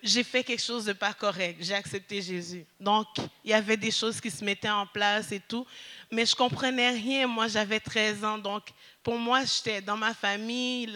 [0.02, 1.58] j'ai fait quelque chose de pas correct.
[1.60, 2.64] J'ai accepté Jésus.
[2.80, 3.06] Donc,
[3.44, 5.66] il y avait des choses qui se mettaient en place et tout.
[6.10, 7.26] Mais je comprenais rien.
[7.26, 8.38] Moi, j'avais 13 ans.
[8.38, 8.62] Donc,
[9.02, 10.86] pour moi, j'étais dans ma famille.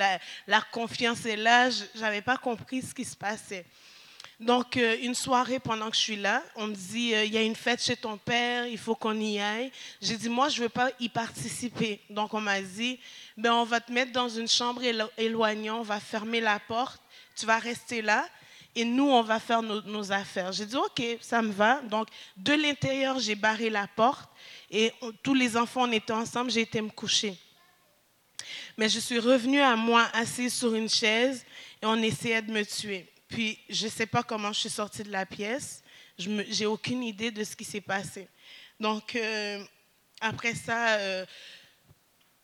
[0.47, 1.69] La, confiance est là.
[1.69, 3.67] Je n'avais pas compris ce qui se passait.
[4.41, 7.39] Donc, euh, une soirée pendant que je suis là, on me dit, euh, il y
[7.39, 9.73] a une fête chez ton père, il faut qu'on y aille.
[10.01, 12.03] J'ai dit, moi, je ne veux pas y participer.
[12.11, 13.01] Donc, on m'a dit,
[13.39, 14.83] ben, on va te mettre dans une chambre
[15.17, 17.01] éloignée, on va fermer la porte,
[17.35, 18.29] tu vas rester là
[18.77, 20.53] et nous, on va faire nos, affaires.
[20.53, 21.81] J'ai dit, OK, ça me va.
[21.81, 24.29] Donc, de l'intérieur, j'ai barré la porte
[24.71, 27.39] et tous les enfants, on était ensemble, j'ai été me coucher.
[28.77, 31.47] Mais je suis revenue à moi, assise sur une chaise
[31.83, 33.11] et on essayait de me tuer.
[33.29, 35.83] Puis, je ne sais pas comment je suis sortie de la pièce.
[36.19, 38.29] Je n'ai aucune idée de ce qui s'est passé.
[38.79, 39.65] Donc, euh,
[40.21, 41.25] après ça, euh,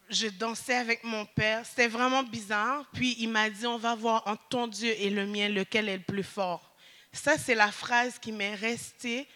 [0.08, 1.64] je dansais avec mon père.
[1.64, 2.84] C'était vraiment bizarre.
[2.92, 5.96] Puis, il m'a dit, on va voir entre ton Dieu et le mien, lequel est
[5.96, 6.72] le plus fort.
[7.12, 9.26] Ça, c'est la phrase qui m'est restée.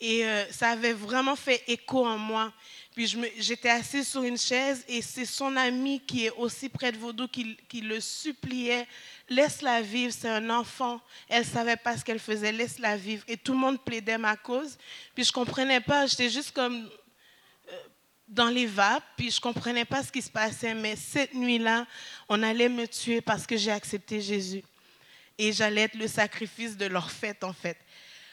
[0.00, 2.52] Et euh, ça avait vraiment fait écho en moi.
[2.94, 6.98] Puis j'étais assise sur une chaise et c'est son ami qui est aussi près de
[6.98, 8.86] Vaudou qui, qui le suppliait
[9.28, 11.00] laisse-la vivre, c'est un enfant.
[11.28, 13.24] Elle savait pas ce qu'elle faisait, laisse-la vivre.
[13.28, 14.78] Et tout le monde plaidait ma cause.
[15.14, 16.88] Puis je ne comprenais pas, j'étais juste comme
[18.28, 20.74] dans les vapes, puis je ne comprenais pas ce qui se passait.
[20.74, 21.86] Mais cette nuit-là,
[22.28, 24.62] on allait me tuer parce que j'ai accepté Jésus.
[25.38, 27.78] Et j'allais être le sacrifice de leur fête, en fait.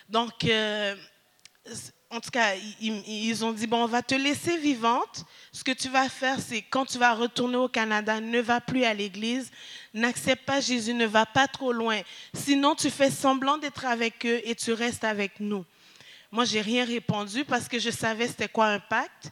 [0.09, 0.95] Donc, euh,
[2.09, 5.25] en tout cas, ils, ils ont dit, bon, on va te laisser vivante.
[5.51, 8.83] Ce que tu vas faire, c'est quand tu vas retourner au Canada, ne va plus
[8.83, 9.51] à l'église,
[9.93, 12.01] n'accepte pas Jésus, ne va pas trop loin.
[12.33, 15.65] Sinon, tu fais semblant d'être avec eux et tu restes avec nous.
[16.31, 19.31] Moi, j'ai rien répondu parce que je savais c'était quoi un pacte.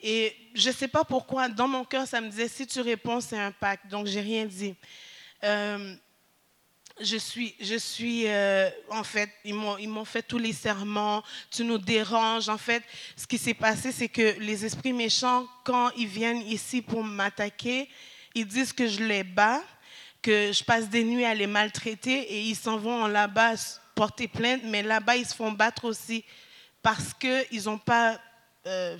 [0.00, 3.20] Et je ne sais pas pourquoi, dans mon cœur, ça me disait, si tu réponds,
[3.20, 3.86] c'est un pacte.
[3.88, 4.74] Donc, j'ai rien dit.
[5.44, 5.94] Euh,
[7.00, 11.78] je suis, je suis euh, en fait, ils m'ont fait tous les serments, tu nous
[11.78, 12.48] déranges.
[12.48, 12.82] En fait,
[13.16, 17.88] ce qui s'est passé, c'est que les esprits méchants, quand ils viennent ici pour m'attaquer,
[18.34, 19.62] ils disent que je les bats,
[20.22, 23.54] que je passe des nuits à les maltraiter et ils s'en vont là-bas
[23.94, 26.24] porter plainte, mais là-bas, ils se font battre aussi
[26.82, 28.20] parce qu'ils n'ont pas,
[28.66, 28.96] euh,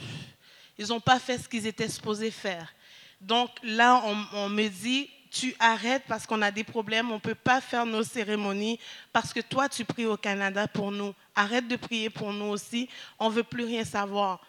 [0.79, 2.73] ils pas fait ce qu'ils étaient supposés faire.
[3.21, 4.03] Donc là,
[4.33, 7.85] on me dit, tu arrêtes parce qu'on a des problèmes, on ne peut pas faire
[7.85, 8.79] nos cérémonies
[9.13, 11.15] parce que toi, tu pries au Canada pour nous.
[11.35, 14.41] Arrête de prier pour nous aussi, on ne veut plus rien savoir.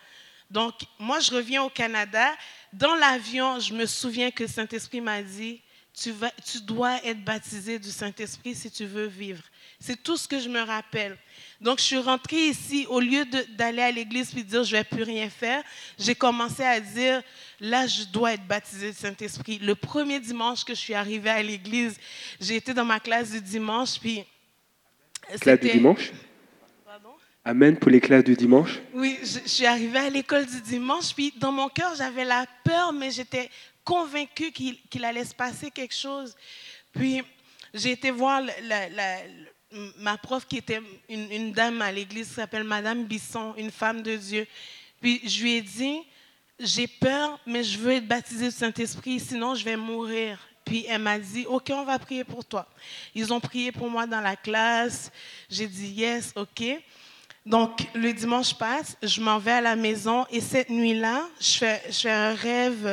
[0.50, 2.32] Donc, moi, je reviens au Canada.
[2.72, 5.62] Dans l'avion, je me souviens que le Saint-Esprit m'a dit,
[5.94, 9.44] tu dois être baptisé du Saint-Esprit si tu veux vivre.
[9.80, 11.18] C'est tout ce que je me rappelle.
[11.62, 14.84] Donc, je suis rentrée ici, au lieu d'aller à l'église et dire je ne vais
[14.86, 15.62] plus rien faire,
[15.98, 17.22] j'ai commencé à dire
[17.60, 19.60] là, je dois être baptisée du Saint-Esprit.
[19.60, 22.00] Le premier dimanche que je suis arrivée à l'église,
[22.40, 24.24] j'ai été dans ma classe du dimanche, puis.
[25.42, 26.12] Classe du dimanche?
[26.86, 27.10] Pardon?
[27.44, 28.80] Amen pour les classes du dimanche?
[28.94, 32.46] Oui, je, je suis arrivée à l'école du dimanche, puis dans mon cœur, j'avais la
[32.64, 33.50] peur, mais j'étais
[33.84, 36.36] convaincue qu'il allait se passer quelque chose.
[36.94, 37.22] Puis,
[37.74, 39.18] j'ai été voir la,
[39.98, 44.48] ma prof qui était une, dame à l'église s'appelle Madame Bisson, une femme de Dieu.
[45.02, 46.00] Puis je lui ai dit,
[46.60, 50.40] j'ai peur, mais je veux être baptisée du Saint-Esprit, sinon je vais mourir.
[50.66, 52.68] Puis elle m'a dit, OK, on va prier pour toi.
[53.16, 55.12] Ils ont prié pour moi dans la classe.
[55.50, 56.64] J'ai dit, yes, OK.
[57.46, 62.10] Donc, le dimanche passe, je m'en vais à la maison et cette nuit-là, je fais,
[62.10, 62.86] un rêve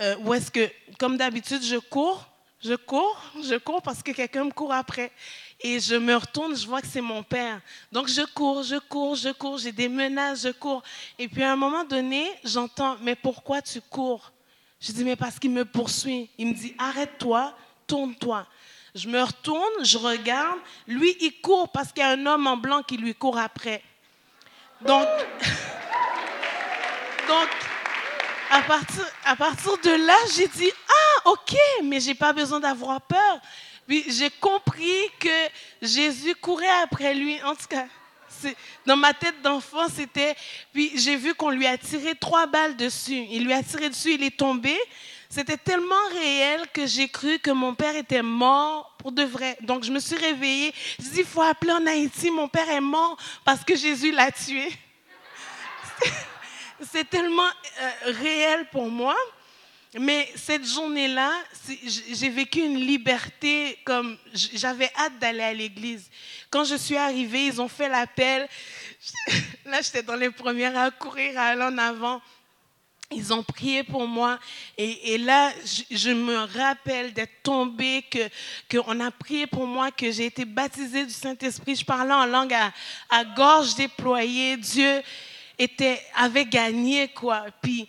[0.00, 2.28] euh, où est-ce que, comme d'habitude, je cours,
[2.62, 5.10] je cours, je cours parce que quelqu'un me court après.
[5.66, 7.58] Et je me retourne, je vois que c'est mon père.
[7.90, 10.82] Donc je cours, je cours, je cours, j'ai des menaces, je cours.
[11.18, 14.30] Et puis à un moment donné, j'entends, mais pourquoi tu cours?
[14.78, 16.28] Je dis, mais parce qu'il me poursuit.
[16.36, 17.56] Il me dit, arrête-toi,
[17.86, 18.46] tourne-toi.
[18.94, 20.58] Je me retourne, je regarde.
[20.86, 23.82] Lui, il court parce qu'il y a un homme en blanc qui lui court après.
[24.82, 25.08] Donc,
[27.26, 27.48] donc
[28.50, 33.40] à, partir, de là, j'ai dit, ah, ok, mais j'ai pas besoin d'avoir peur.
[33.86, 35.48] Puis j'ai compris que
[35.82, 37.42] Jésus courait après lui.
[37.42, 37.86] En tout cas,
[38.86, 40.34] dans ma tête d'enfant, c'était.
[40.72, 43.26] Puis j'ai vu qu'on lui a tiré trois balles dessus.
[43.30, 44.76] Il lui a tiré dessus, il est tombé.
[45.28, 49.56] C'était tellement réel que j'ai cru que mon père était mort pour de vrai.
[49.62, 50.72] Donc je me suis réveillée.
[50.98, 54.30] Je dit, il faut appeler en Haïti, mon père est mort parce que Jésus l'a
[54.30, 54.68] tué.
[56.92, 57.42] C'est tellement
[57.80, 59.16] euh, réel pour moi.
[60.00, 61.32] Mais cette journée-là,
[62.12, 66.10] j'ai vécu une liberté comme j'avais hâte d'aller à l'église.
[66.50, 68.48] Quand je suis arrivée, ils ont fait l'appel.
[69.66, 72.20] Là, j'étais dans les premières à courir, à aller en avant.
[73.12, 74.40] Ils ont prié pour moi.
[74.76, 75.52] Et, là,
[75.90, 78.04] je, me rappelle d'être tombée,
[78.68, 81.76] qu'on a prié pour moi, que j'ai été baptisée du Saint-Esprit.
[81.76, 82.72] Je parlais en langue à,
[83.10, 84.56] à gorge déployée.
[84.56, 85.02] Dieu
[85.58, 87.46] était, avait gagné, quoi.
[87.62, 87.86] Puis,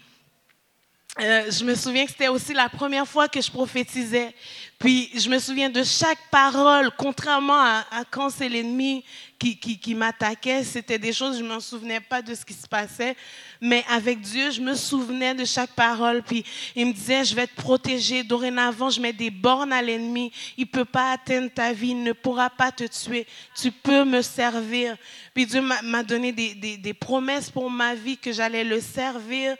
[1.21, 4.33] euh, je me souviens que c'était aussi la première fois que je prophétisais.
[4.77, 9.03] Puis je me souviens de chaque parole, contrairement à, quand c'est l'ennemi
[9.37, 12.67] qui, qui, m'attaquait, c'était des choses, je ne m'en souvenais pas de ce qui se
[12.67, 13.15] passait.
[13.59, 16.23] Mais avec Dieu, je me souvenais de chaque parole.
[16.23, 18.23] Puis il me disait, je vais te protéger.
[18.23, 20.31] Dorénavant, je mets des bornes à l'ennemi.
[20.57, 23.27] Il ne peut pas atteindre ta vie, il ne pourra pas te tuer.
[23.55, 24.97] Tu peux me servir.
[25.33, 29.55] Puis Dieu m'a donné des, promesses pour ma vie, que j'allais le servir.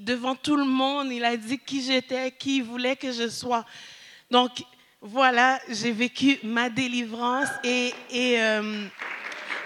[0.00, 3.64] Devant tout le monde, il a dit qui j'étais, qui il voulait que je sois.
[4.30, 4.64] Donc,
[5.06, 7.92] voilà, j'ai vécu ma délivrance et,
[8.40, 8.86] euh,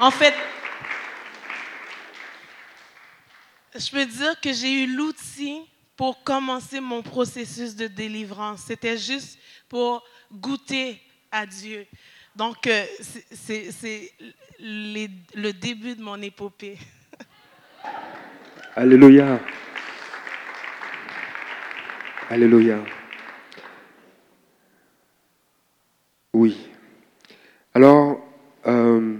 [0.00, 0.34] en fait,
[3.72, 5.60] je peux dire que j'ai eu l'outil
[5.96, 8.64] pour commencer mon processus de délivrance.
[8.66, 11.86] C'était juste pour goûter à Dieu.
[12.34, 12.84] Donc, euh,
[13.30, 14.12] c'est
[14.58, 16.78] le début de mon épopée.
[18.74, 19.38] Alléluia.
[22.28, 22.97] Alléluia.
[26.34, 26.68] Oui.
[27.74, 28.20] Alors,
[28.66, 29.16] euh,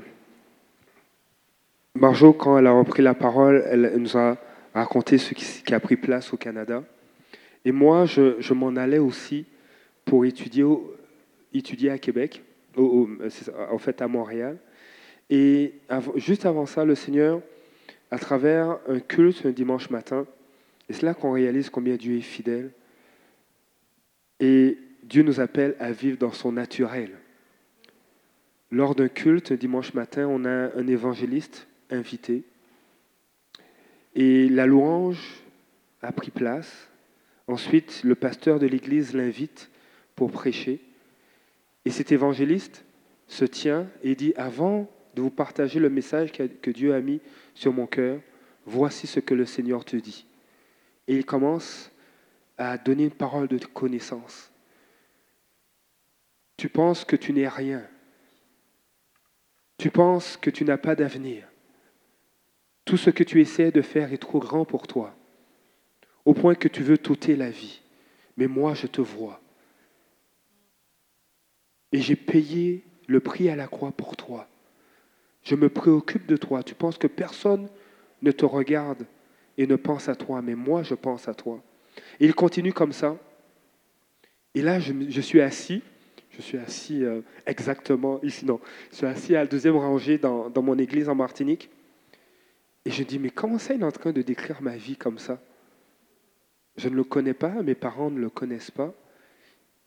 [1.94, 4.36] Marjo, quand elle a repris la parole, elle, nous a
[4.74, 6.84] raconté ce qui, a pris place au Canada.
[7.64, 9.46] Et moi, je, m'en allais aussi
[10.04, 10.64] pour étudier,
[11.54, 12.42] étudier à Québec,
[12.76, 14.58] en fait à Montréal.
[15.30, 15.74] Et
[16.16, 17.40] juste avant ça, le Seigneur,
[18.10, 20.26] à travers un culte un dimanche matin,
[20.88, 22.70] et c'est là qu'on réalise combien Dieu est fidèle.
[24.40, 24.78] Et
[25.08, 27.16] Dieu nous appelle à vivre dans son naturel.
[28.70, 32.44] Lors d'un culte dimanche matin, on a un évangéliste invité.
[34.14, 35.42] Et la louange
[36.02, 36.90] a pris place.
[37.46, 39.70] Ensuite, le pasteur de l'église l'invite
[40.14, 40.78] pour prêcher.
[41.86, 42.84] Et cet évangéliste
[43.28, 47.22] se tient et dit, avant de vous partager le message que Dieu a mis
[47.54, 48.20] sur mon cœur,
[48.66, 50.26] voici ce que le Seigneur te dit.
[51.06, 51.90] Et il commence
[52.58, 54.52] à donner une parole de connaissance.
[56.58, 57.82] Tu penses que tu n'es rien.
[59.78, 61.48] Tu penses que tu n'as pas d'avenir.
[62.84, 65.14] Tout ce que tu essaies de faire est trop grand pour toi,
[66.24, 67.80] au point que tu veux t'ôter la vie.
[68.36, 69.40] Mais moi, je te vois.
[71.92, 74.48] Et j'ai payé le prix à la croix pour toi.
[75.42, 76.62] Je me préoccupe de toi.
[76.62, 77.68] Tu penses que personne
[78.22, 79.06] ne te regarde
[79.56, 81.62] et ne pense à toi, mais moi, je pense à toi.
[82.20, 83.16] Et il continue comme ça.
[84.54, 85.82] Et là, je, suis assis.
[86.38, 88.60] Je suis assis euh, exactement ici, non.
[88.92, 91.68] Je suis assis à la deuxième rangée dans, mon église en Martinique.
[92.84, 95.18] Et je dis, mais comment ça, il est en train de décrire ma vie comme
[95.18, 95.40] ça?
[96.76, 98.94] Je ne le connais pas, mes parents ne le connaissent pas.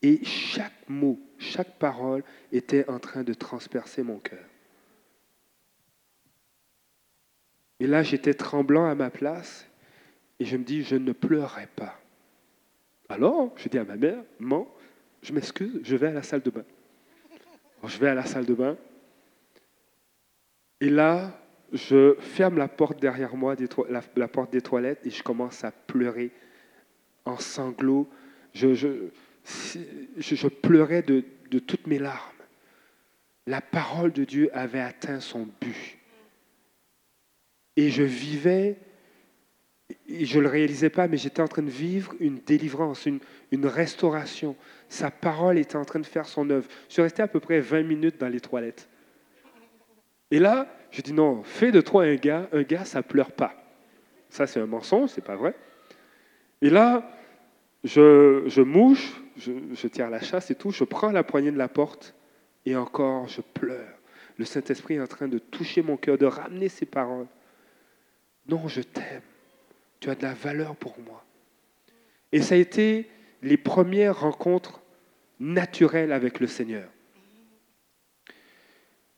[0.02, 4.43] Et chaque mot, chaque parole était en train de transpercer mon cœur.
[7.80, 9.66] Et là, j'étais tremblant à ma place
[10.39, 11.97] et je me dis, je ne pleurerai pas.
[13.08, 14.68] Alors, je dis à ma mère, maman,
[15.22, 16.66] je m'excuse, je vais à la salle de bain.
[17.84, 18.78] Je vais à la salle de bain.
[20.80, 21.40] Et là,
[21.72, 23.56] je ferme la porte derrière moi,
[24.16, 26.32] la, porte des toilettes, et je commence à pleurer
[27.26, 28.10] en sanglots.
[28.54, 29.08] Je,
[30.62, 31.24] pleurais de,
[31.60, 32.30] toutes mes larmes.
[33.48, 35.98] La parole de Dieu avait atteint son but.
[37.78, 38.78] Et je vivais,
[40.08, 43.66] et je ne le réalisais pas, mais j'étais en train de vivre une délivrance, une
[43.66, 44.56] restauration.
[44.92, 46.68] Sa parole était en train de faire son œuvre.
[46.89, 48.89] Je suis resté à peu près 20 minutes dans les toilettes.
[50.30, 52.50] Et là, je dis non, fais de toi un gars.
[52.52, 53.56] Un gars, ça pleure pas.
[54.30, 55.56] Ça, c'est un mensonge, c'est pas vrai.
[56.62, 57.10] Et là,
[57.86, 62.14] je, mouche, je tire la chasse et tout, je prends la poignée de la porte
[62.66, 63.98] et encore, je pleure.
[64.38, 67.28] Le Saint-Esprit est en train de toucher mon cœur, de ramener ses paroles.
[68.46, 69.22] Non, je t'aime.
[70.02, 71.24] Tu as de la valeur pour moi.
[72.34, 73.10] Et ça a été
[73.42, 74.81] les premières rencontres
[75.42, 76.88] naturelles avec le Seigneur.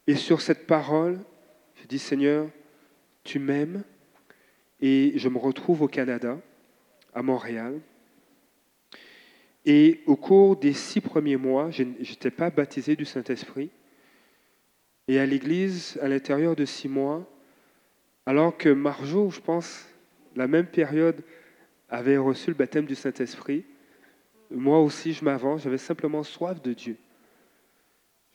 [0.08, 1.20] Et sur cette parole,
[1.76, 2.50] je dis Seigneur,
[3.24, 3.84] tu m'aimes
[4.80, 6.40] et je me retrouve au Canada,
[7.14, 7.80] à Montréal.
[9.66, 13.70] Et au cours des six premiers mois, je n'étais pas baptisé du Saint-Esprit.
[15.08, 17.30] Et à l'église, à l'intérieur de six mois,
[18.26, 19.86] alors que Marjo, je pense,
[20.36, 21.22] la même période,
[21.90, 23.66] avait reçu le baptême du Saint-Esprit,
[24.54, 26.98] moi aussi, je m'avance, j'avais simplement soif de Dieu.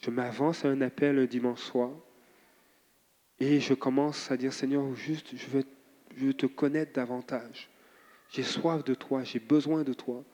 [0.01, 1.91] Je m'avance à un appel un dimanche soir
[3.41, 7.69] et je commence à dire, Seigneur, juste, je veux, te connaître davantage.
[8.31, 10.25] J'ai soif de toi, j'ai besoin de toi.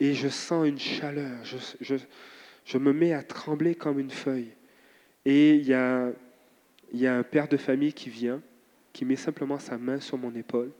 [0.00, 4.52] Et je sens une chaleur, je, me mets à trembler comme une feuille.
[5.24, 6.12] Et il y a
[7.16, 8.42] un père de famille qui vient,
[8.92, 10.72] qui met simplement sa main sur mon épaule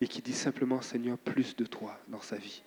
[0.00, 2.62] et qui dit simplement, Seigneur, plus de toi dans sa vie.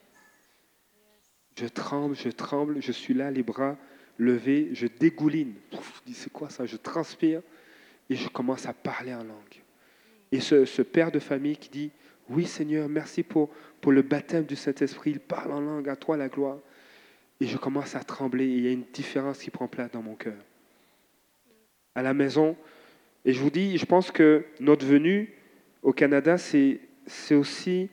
[1.58, 3.78] Je tremble, je tremble, je suis là, les bras
[4.18, 5.54] levés, je dégouline.
[5.72, 6.66] Je dis, c'est quoi ça?
[6.66, 7.42] Je transpire
[8.10, 9.64] et je commence à parler en langue.
[10.32, 11.92] Et ce, ce père de famille qui dit,
[12.30, 13.50] oui Seigneur, merci pour,
[13.82, 16.60] pour le baptême du Saint-Esprit, il parle en langue, à toi la gloire.
[17.42, 20.02] Et je commence à trembler et il y a une différence qui prend place dans
[20.02, 20.38] mon cœur.
[21.96, 22.56] À la maison,
[23.26, 25.34] et je vous dis, je pense que notre venue
[25.82, 26.80] au Canada, c'est
[27.32, 27.90] aussi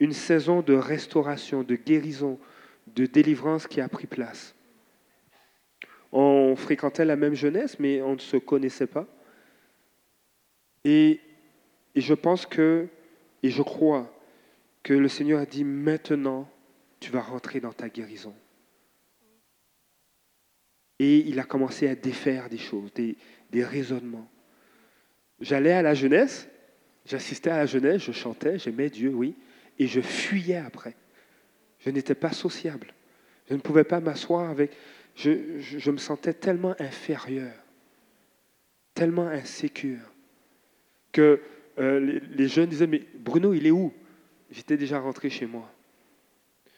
[0.00, 2.38] une saison de restauration, de guérison,
[2.86, 4.54] de délivrance qui a pris place.
[6.12, 9.06] On fréquentait la même jeunesse, mais on ne se connaissait pas.
[10.84, 11.20] Et,
[11.96, 12.88] je pense que,
[13.42, 14.12] et je crois
[14.82, 16.48] que le Seigneur a dit, maintenant,
[17.00, 18.34] tu vas rentrer dans ta guérison.
[20.98, 24.28] Et il a commencé à défaire des choses, des raisonnements.
[25.40, 26.48] J'allais à la jeunesse,
[27.04, 29.34] j'assistais à la jeunesse, je chantais, j'aimais Dieu, oui,
[29.78, 30.94] et je fuyais après.
[31.84, 32.94] Je n'étais pas sociable.
[33.48, 34.72] Je ne pouvais pas m'asseoir avec...
[35.14, 37.52] Je, me sentais tellement inférieur,
[38.94, 40.00] tellement insécure,
[41.12, 41.40] que
[41.78, 43.92] euh, les, jeunes disaient, mais Bruno, il est où?
[44.50, 45.70] J'étais déjà rentré chez moi.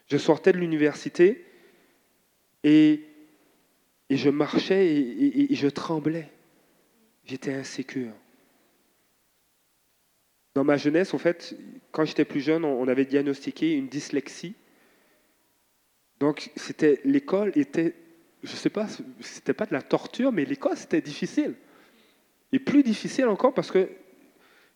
[0.09, 1.44] Je sortais de l'université
[2.64, 3.05] et,
[4.11, 6.28] je marchais et je tremblais.
[7.24, 8.12] J'étais insécure.
[10.55, 11.57] Dans ma jeunesse, en fait,
[11.90, 14.55] quand j'étais plus jeune, on avait diagnostiqué une dyslexie.
[16.20, 17.94] Donc, c'était l'école était,
[18.42, 18.86] je ne sais pas,
[19.20, 21.54] c'était pas de la torture, mais l'école c'était difficile.
[22.52, 23.88] Et plus difficile encore parce que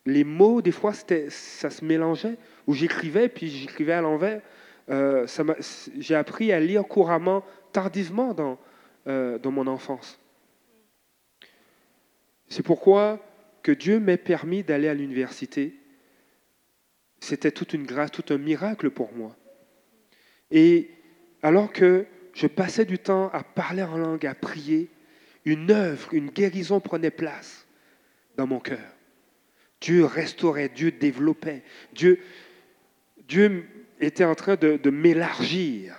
[0.08, 2.38] les mots, des fois, ça se mélangeait.
[2.66, 4.42] Où j'écrivais, puis j'écrivais à l'envers.
[4.90, 5.26] Euh,
[5.98, 8.58] j'ai appris à lire couramment, tardivement dans,
[9.06, 10.18] euh, dans mon enfance.
[12.48, 13.20] C'est pourquoi
[13.62, 15.74] que Dieu m'ait permis d'aller à l'université.
[17.20, 19.36] C'était toute une grâce, tout un miracle pour moi.
[20.50, 20.90] Et
[21.42, 24.90] alors que je passais du temps à parler en langue, à prier,
[25.44, 27.66] une œuvre, une guérison prenait place
[28.36, 28.78] dans mon cœur.
[29.80, 31.62] Dieu restaurait, Dieu développait,
[31.92, 32.20] Dieu,
[33.26, 33.66] Dieu
[34.00, 35.96] était en train de, de m'élargir.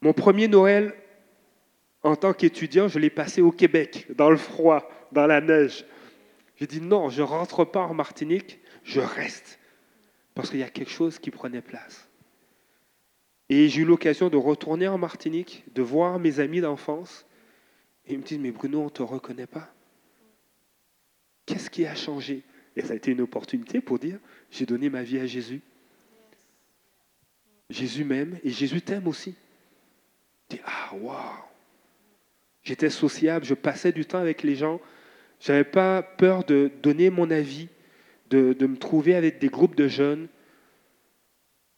[0.00, 0.94] Mon premier Noël
[2.04, 5.86] en tant qu'étudiant, je l'ai passé au Québec, dans le froid, dans la neige.
[6.56, 9.58] J'ai dit non, je ne rentre pas en Martinique, je reste.
[10.34, 12.06] Parce qu'il y a quelque chose qui prenait place.
[13.48, 17.26] Et j'ai eu l'occasion de retourner en Martinique, de voir mes amis d'enfance.
[18.06, 19.72] Et ils me disent, mais Bruno, on ne te reconnaît pas.
[21.46, 22.42] Qu'est-ce qui a changé?
[22.76, 24.18] Et ça a été une opportunité pour dire,
[24.50, 25.60] j'ai donné ma vie à Jésus.
[27.70, 29.34] Jésus m'aime et Jésus t'aime aussi.
[30.48, 31.44] Dis, ah, waouh
[32.62, 34.80] J'étais sociable, je passais du temps avec les gens.
[35.40, 37.68] Je n'avais pas peur de donner mon avis,
[38.30, 40.28] de, de, me trouver avec des groupes de jeunes.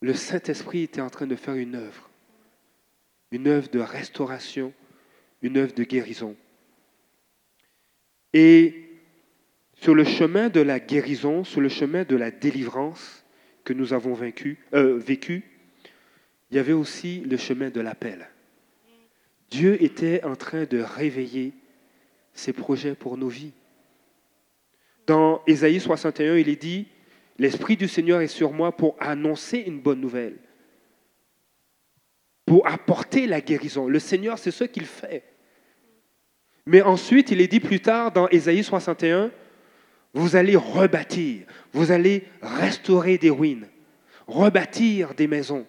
[0.01, 2.09] Le Saint-Esprit était en train de faire une œuvre,
[3.31, 4.73] une œuvre de restauration,
[5.41, 6.35] une œuvre de guérison.
[8.33, 8.87] Et
[9.75, 13.23] sur le chemin de la guérison, sur le chemin de la délivrance
[13.63, 14.17] que nous avons
[14.73, 15.43] euh, vécu,
[16.49, 18.29] il y avait aussi le chemin de l'appel.
[19.49, 21.53] Dieu était en train de réveiller
[22.33, 23.53] ses projets pour nos vies.
[25.05, 26.87] Dans Ésaïe 61, il est dit,
[27.39, 30.37] L'Esprit du Seigneur est sur moi pour annoncer une bonne nouvelle,
[32.45, 33.87] pour apporter la guérison.
[33.87, 35.23] Le Seigneur, c'est ce qu'il fait.
[36.65, 39.31] Mais ensuite, il est dit plus tard dans Ésaïe 61,
[40.13, 43.67] vous allez rebâtir, vous allez restaurer des ruines,
[44.27, 45.65] rebâtir des maisons.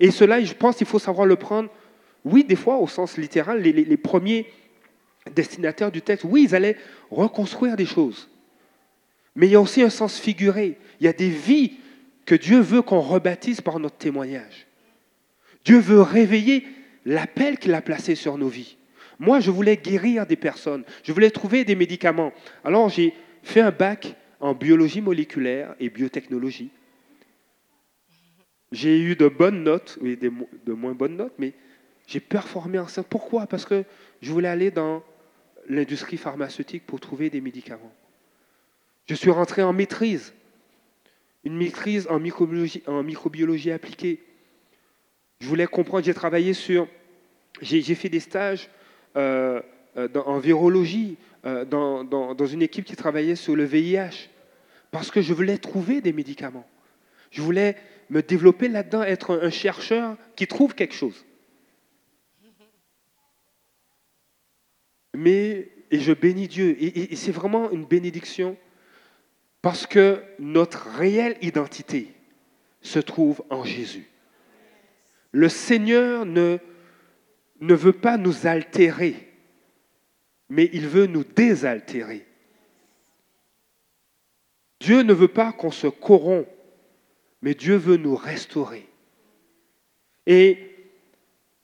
[0.00, 1.70] Et cela, je pense qu'il faut savoir le prendre
[2.26, 4.46] oui, des fois, au sens littéral, les, premiers
[5.32, 6.76] destinataires du texte, oui, ils allaient
[7.08, 8.28] reconstruire des choses.
[9.36, 10.78] Mais il y a aussi un sens figuré.
[10.98, 11.74] Il y a des vies
[12.24, 14.66] que Dieu veut qu'on rebâtisse par notre témoignage.
[15.64, 16.66] Dieu veut réveiller
[17.04, 18.76] l'appel qu'il a placé sur nos vies.
[19.18, 20.84] Moi, je voulais guérir des personnes.
[21.04, 22.32] Je voulais trouver des médicaments.
[22.64, 26.70] Alors, j'ai fait un bac en biologie moléculaire et biotechnologie.
[28.72, 31.52] J'ai eu de bonnes notes, oui, de moins bonnes notes, mais
[32.06, 33.02] j'ai performé en ça.
[33.02, 33.46] Pourquoi?
[33.46, 33.84] Parce que
[34.20, 35.02] je voulais aller dans
[35.68, 37.92] l'industrie pharmaceutique pour trouver des médicaments.
[39.06, 40.34] Je suis rentré en maîtrise,
[41.44, 44.20] une maîtrise en microbiologie, appliquée.
[45.40, 46.88] Je voulais comprendre, j'ai travaillé sur,
[47.60, 48.68] j'ai fait des stages
[49.16, 49.60] euh,
[49.96, 54.28] euh, en virologie euh, dans, dans, une équipe qui travaillait sur le VIH,
[54.90, 56.66] parce que je voulais trouver des médicaments.
[57.30, 57.76] Je voulais
[58.10, 61.24] me développer là-dedans, être un chercheur qui trouve quelque chose.
[65.14, 68.56] Mais, et je bénis Dieu, et, c'est vraiment une bénédiction,
[69.66, 72.14] parce que notre réelle identité
[72.82, 74.08] se trouve en Jésus.
[75.32, 76.58] Le Seigneur ne,
[77.60, 79.28] veut pas nous altérer,
[80.48, 82.24] mais il veut nous désaltérer.
[84.78, 86.46] Dieu ne veut pas qu'on se corrompt,
[87.42, 88.88] mais Dieu veut nous restaurer.
[90.26, 90.75] Et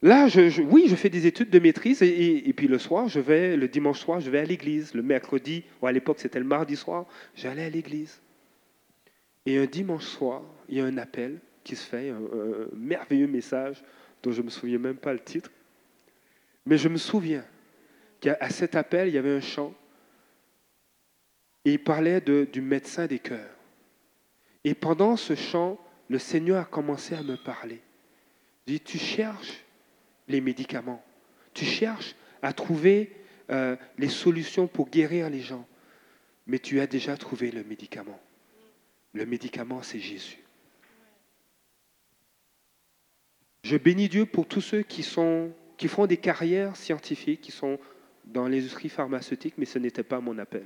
[0.03, 0.27] Là,
[0.69, 4.01] oui, je fais des études de maîtrise et, puis le soir, je vais, le dimanche
[4.01, 4.95] soir, je vais à l'église.
[4.95, 8.21] Le mercredi, ou à l'époque c'était le mardi soir, j'allais à l'église.
[9.47, 12.21] Et un dimanche soir, il y a un appel qui se fait, un,
[12.75, 13.83] merveilleux message
[14.25, 15.53] dont je ne me souviens même pas le titre.
[16.67, 17.45] Mais je me souviens
[18.21, 19.73] qu'à cet appel, il y avait un chant
[21.65, 23.57] et il parlait du médecin des cœurs.
[24.65, 25.79] Et pendant ce chant,
[26.09, 27.81] le Seigneur a commencé à me parler.
[28.67, 29.65] Il dit, tu cherches
[30.29, 31.05] les médicaments.
[31.55, 33.13] Tu cherches à trouver
[33.51, 35.67] euh, les solutions pour guérir les gens,
[36.47, 38.21] mais tu as déjà trouvé le médicament.
[39.13, 40.39] Le médicament, c'est Jésus.
[43.65, 47.79] Je bénis Dieu pour tous ceux qui, sont, qui font des carrières scientifiques, qui sont
[48.25, 50.65] dans l'industrie pharmaceutique, mais ce n'était pas mon appel.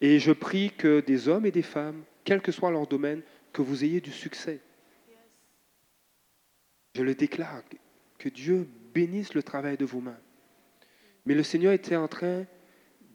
[0.00, 3.62] Et je prie que des hommes et des femmes, quel que soit leur domaine, que
[3.62, 4.60] vous ayez du succès.
[6.94, 7.62] Je le déclare,
[8.18, 10.18] que Dieu bénisse le travail de vos mains.
[11.26, 12.46] Mais le Seigneur était en train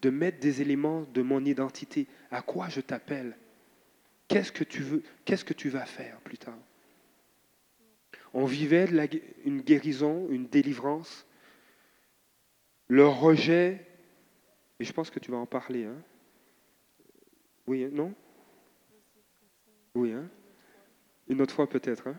[0.01, 2.07] de mettre des éléments de mon identité.
[2.31, 3.37] À quoi je t'appelle?
[4.27, 6.57] Qu'est-ce que tu veux Qu'est-ce que tu vas faire plus tard?
[8.33, 11.25] On vivait de une guérison, une délivrance.
[12.87, 13.85] Le rejet,
[14.79, 15.85] et je pense que tu vas en parler.
[15.85, 16.01] Hein
[17.67, 18.13] oui, hein, non?
[19.95, 20.29] Oui, hein
[21.27, 22.07] Une autre fois peut-être.
[22.07, 22.17] Hein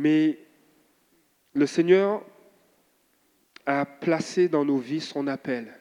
[0.00, 0.38] Mais
[1.52, 2.24] le Seigneur
[3.66, 5.78] a placé dans nos vies son appel.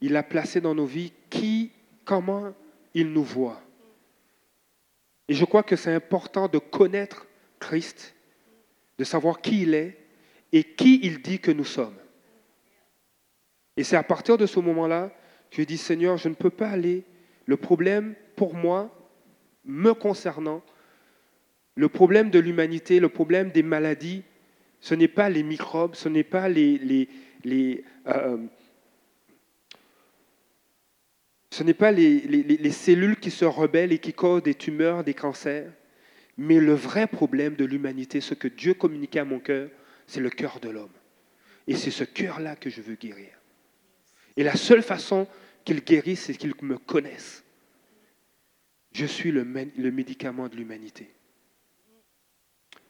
[0.00, 1.72] Il a placé dans nos vies qui,
[2.04, 2.54] comment
[2.94, 3.60] il nous voit.
[5.26, 7.26] Et je crois que c'est important de connaître
[7.58, 8.14] Christ,
[8.98, 9.98] de savoir qui il est
[10.52, 11.98] et qui il dit que nous sommes.
[13.76, 15.10] Et c'est à partir de ce moment-là
[15.50, 17.02] que je dis, Seigneur, je ne peux pas aller.
[17.46, 18.94] Le problème pour moi,
[19.64, 20.62] me concernant,
[21.78, 24.24] le problème de l'humanité, le problème des maladies,
[24.80, 26.76] ce n'est pas les microbes, ce n'est pas les,
[27.44, 28.36] les, euh,
[31.52, 35.70] ce les, les, les cellules qui se rebellent et qui causent des tumeurs, des cancers,
[36.36, 39.70] mais le vrai problème de l'humanité, ce que Dieu communiquait à mon cœur,
[40.08, 40.90] c'est le cœur de l'homme.
[41.68, 43.30] Et c'est ce cœur-là que je veux guérir.
[44.36, 45.28] Et la seule façon
[45.64, 47.44] qu'il guérisse, c'est qu'il me connaisse.
[48.90, 51.08] Je suis le médicament de l'humanité.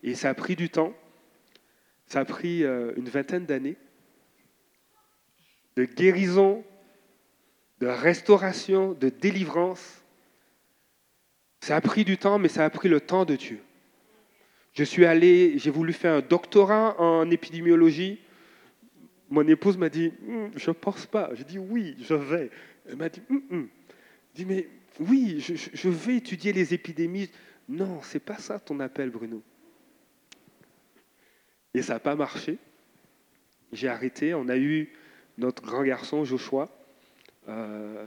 [0.03, 0.95] Et ça a pris du temps.
[2.07, 3.77] Ça a pris euh, une vingtaine d'années
[5.79, 6.65] de guérison,
[7.79, 10.03] de restauration, de délivrance.
[11.61, 13.61] Ça a pris du temps, mais ça a pris le temps de Dieu.
[14.73, 18.19] Je suis allé, j'ai voulu faire un doctorat en épidémiologie.
[19.31, 21.31] Mon épouse m'a dit, Hm, je ne pense pas.
[21.35, 22.51] J'ai dit, oui, je vais.
[22.89, 23.69] Elle m'a dit, Hum, hum.
[24.47, 24.69] Mais
[24.99, 27.31] oui, je, je vais étudier les épidémies.
[27.69, 29.43] Non, c'est pas ça ton appel, Bruno.
[31.79, 32.59] Et ça n'a pas marché.
[33.72, 34.35] J'ai arrêté.
[34.35, 34.93] On a eu
[35.37, 36.68] notre grand garçon, Joshua.
[37.49, 38.05] Euh,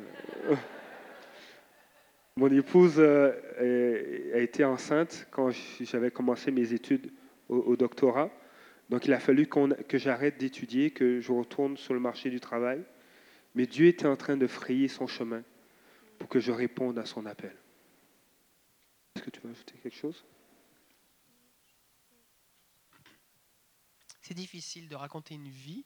[2.35, 7.13] Mon épouse euh, a été enceinte quand j'avais commencé mes études
[7.47, 8.29] au, au doctorat.
[8.89, 12.83] Donc il a fallu que j'arrête d'étudier, que je retourne sur le marché du travail.
[13.55, 15.43] Mais Dieu était en train de frayer son chemin
[16.19, 17.55] pour que je réponde à son appel.
[19.15, 20.25] Est-ce que tu veux ajouter quelque chose?
[24.21, 25.83] C'est difficile de raconter une vie,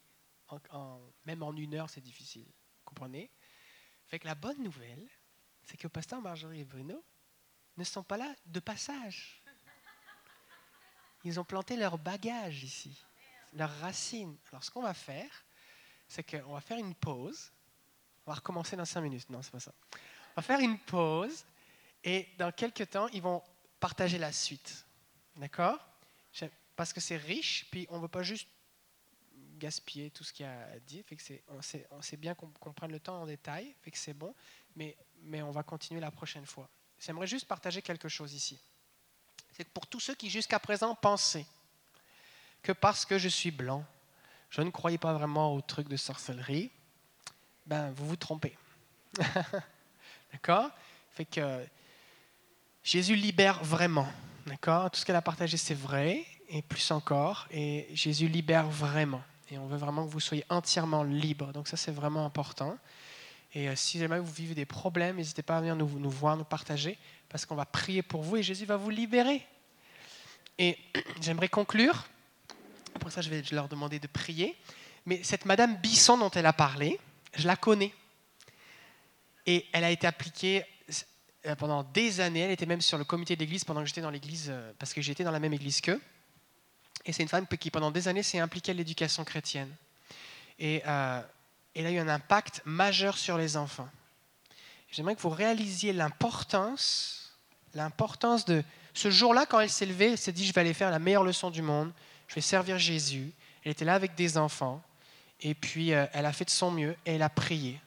[1.25, 2.45] même en une heure, c'est difficile.
[2.45, 3.31] Vous comprenez?
[4.07, 5.07] Fait que la bonne nouvelle,
[5.63, 7.03] c'est que Pasteur Marjorie et Bruno
[7.77, 9.41] ne sont pas là de passage.
[11.23, 13.03] Ils ont planté leur bagage ici,
[13.53, 14.37] leurs racines.
[14.51, 15.45] Alors ce qu'on va faire,
[16.07, 17.51] c'est qu'on va faire une pause.
[18.25, 19.29] On va recommencer dans cinq minutes.
[19.29, 19.73] Non, c'est pas ça.
[19.91, 21.45] On va faire une pause
[22.03, 23.41] et dans quelques temps, ils vont
[23.79, 24.85] partager la suite.
[25.35, 25.79] D'accord?
[26.75, 28.47] Parce que c'est riche, puis on ne veut pas juste
[29.57, 31.03] gaspiller tout ce qu'il y a à dire.
[31.49, 31.61] On,
[32.01, 34.33] sait, bien qu'on, qu'on prenne le temps en détail, fait que c'est bon,
[34.75, 36.69] mais, mais on va continuer la prochaine fois.
[36.99, 38.59] J'aimerais juste partager quelque chose ici.
[39.51, 41.45] C'est que pour tous ceux qui jusqu'à présent pensaient
[42.61, 43.85] que parce que je suis blanc,
[44.49, 46.71] je ne croyais pas vraiment au truc de sorcellerie,
[47.65, 48.57] ben vous vous trompez.
[50.31, 50.69] D'accord?
[51.11, 51.65] Fait que
[52.83, 54.07] Jésus libère vraiment.
[54.45, 54.91] D'accord?
[54.91, 57.47] Tout ce qu'elle a partagé, c'est vrai, et plus encore.
[57.51, 59.21] Et Jésus libère vraiment.
[59.51, 61.51] Et on veut vraiment que vous soyez entièrement libre.
[61.53, 62.77] Donc ça, c'est vraiment important.
[63.53, 66.43] Et euh, si jamais vous vivez des problèmes, n'hésitez pas à venir nous, voir, nous
[66.43, 66.97] partager,
[67.29, 69.45] parce qu'on va prier pour vous et Jésus va vous libérer.
[70.57, 70.77] Et
[71.21, 72.07] j'aimerais conclure.
[72.99, 74.55] Pour ça, je vais leur demander de prier.
[75.05, 76.99] Mais cette Madame Bisson dont elle a parlé,
[77.35, 77.93] je la connais.
[79.45, 80.65] Et elle a été appliquée
[81.59, 82.39] pendant des années.
[82.39, 85.23] Elle était même sur le comité d'église pendant que j'étais dans l'église, parce que j'étais
[85.23, 86.01] dans la même église qu'eux.
[87.05, 89.73] Et c'est une femme qui, pendant des années, s'est impliquée à l'éducation chrétienne.
[90.59, 91.21] Et euh,
[91.75, 93.89] elle a eu un impact majeur sur les enfants.
[94.91, 97.37] J'aimerais que vous réalisiez l'importance,
[97.73, 100.89] l'importance de ce jour-là, quand elle s'est levée, elle s'est dit, je vais aller faire
[100.89, 101.91] la meilleure leçon du monde,
[102.29, 103.31] je vais servir Jésus.
[103.63, 104.81] Elle était là avec des enfants,
[105.41, 107.79] et puis euh, elle a fait de son mieux, et elle a prié.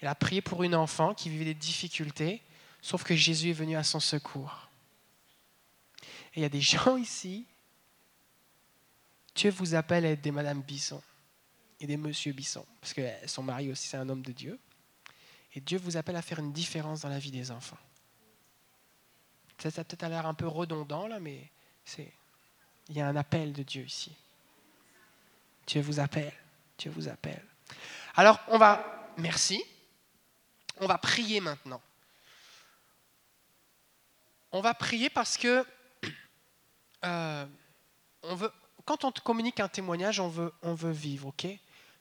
[0.00, 2.42] Elle a prié pour une enfant qui vivait des difficultés,
[2.82, 4.68] sauf que Jésus est venu à son secours.
[6.34, 7.46] Et il y a des gens ici,
[9.34, 11.02] Dieu vous appelle à être des Madame Bisson
[11.80, 14.58] et des Monsieur Bisson, parce que son mari aussi, c'est un homme de Dieu.
[15.54, 17.78] Et Dieu vous appelle à faire une différence dans la vie des enfants.
[19.58, 21.50] Ça, ça peut-être l'air un peu redondant, là, mais
[21.84, 22.12] c'est,
[22.88, 24.12] il y a un appel de Dieu ici.
[25.66, 26.32] Dieu vous appelle.
[26.78, 27.44] Dieu vous appelle.
[28.16, 29.62] Alors, on va, merci.
[30.78, 31.80] On va prier maintenant.
[34.52, 35.64] On va prier parce que
[37.04, 37.46] euh,
[38.22, 38.52] on veut,
[38.84, 41.46] quand on te communique un témoignage, on veut, on veut vivre, ok?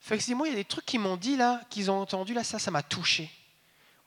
[0.02, 2.34] Fait que moi, il y a des trucs qu'ils m'ont dit là, qu'ils ont entendu
[2.34, 3.30] là, ça, ça m'a touché.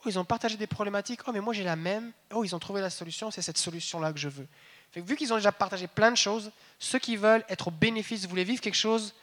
[0.04, 1.20] Oh, ils ont partagé des problématiques.
[1.26, 2.12] Oh, mais moi j'ai la même.
[2.32, 3.30] Oh, ils ont trouvé la solution.
[3.30, 4.48] C'est cette solution-là que je veux.
[4.90, 7.70] Fait que vu qu'ils ont déjà partagé plein de choses, ceux qui veulent être au
[7.70, 9.14] bénéfice, vous voulez vivre quelque chose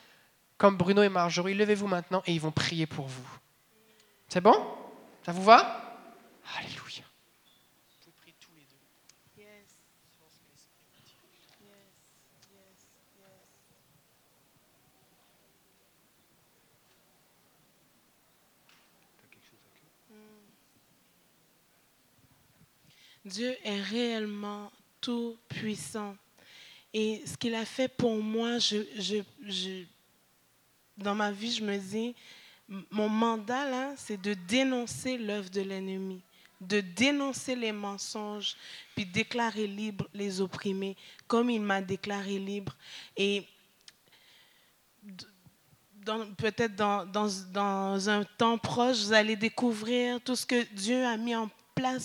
[0.57, 3.27] comme Bruno et Marjorie, levez-vous maintenant et ils vont prier pour vous.
[4.29, 4.55] C'est bon?
[5.25, 5.99] Ça vous va?
[6.57, 7.03] Alléluia.
[8.05, 8.77] Vous pouvez prier tous les deux.
[9.37, 9.47] Yes.
[10.19, 10.89] Yes, yes, yes.
[23.29, 26.15] Dieu est réellement tout puissant.
[26.93, 29.83] Et ce qu'il a fait pour moi, je, je- je-
[30.97, 32.15] dans ma vie, je me dis,
[32.91, 36.21] mon mandat, là, c'est de dénoncer l'œuvre de l'ennemi,
[36.59, 38.55] de dénoncer les mensonges,
[38.95, 42.75] puis déclarer libre les opprimés, comme il m'a déclaré libre.
[43.15, 43.45] Et
[46.37, 51.17] peut-être dans, dans, dans un temps proche, vous allez découvrir tout ce que Dieu a
[51.17, 51.49] mis en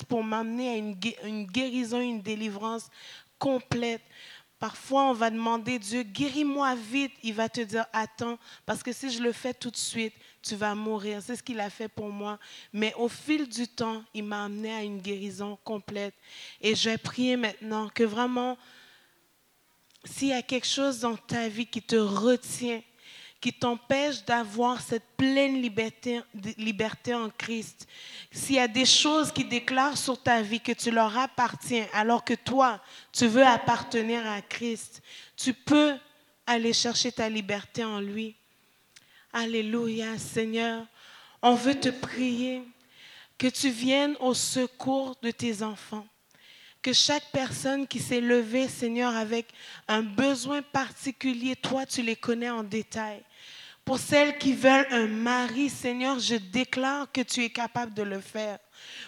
[0.09, 2.89] pour m'amener à une, une guérison, une délivrance
[3.39, 4.03] complète.
[4.59, 7.13] Parfois, on va demander, Dieu, guéris-moi vite.
[7.23, 10.55] Il va te dire, attends, parce que si je le fais tout de suite, tu
[10.55, 11.21] vas mourir.
[11.21, 12.39] C'est ce qu'il a fait pour moi.
[12.73, 16.15] Mais au fil du temps, il m'a amené à une guérison complète.
[16.61, 18.57] Et je vais prier maintenant que vraiment,
[20.05, 22.81] s'il y a quelque chose dans ta vie qui te retient,
[23.45, 26.23] qui t'empêche d'avoir cette pleine liberté,
[27.15, 27.87] en Christ,
[28.33, 32.25] s'il y a des choses qui déclarent sur ta vie que tu leur appartiens, alors
[32.25, 32.81] que toi,
[33.13, 35.03] tu veux appartenir à Christ,
[35.37, 35.93] tu peux
[36.47, 38.35] aller chercher ta liberté en lui.
[39.31, 40.87] Alléluia, Seigneur.
[41.43, 42.63] On veut te prier
[43.37, 46.07] que tu viennes au secours de tes enfants
[46.85, 49.47] que chaque personne qui s'est levée, Seigneur, avec
[49.89, 53.23] un besoin particulier, toi, tu les connais en détail.
[53.85, 58.19] Pour celles qui veulent un mari, Seigneur, je déclare que tu es capable de le
[58.19, 58.59] faire.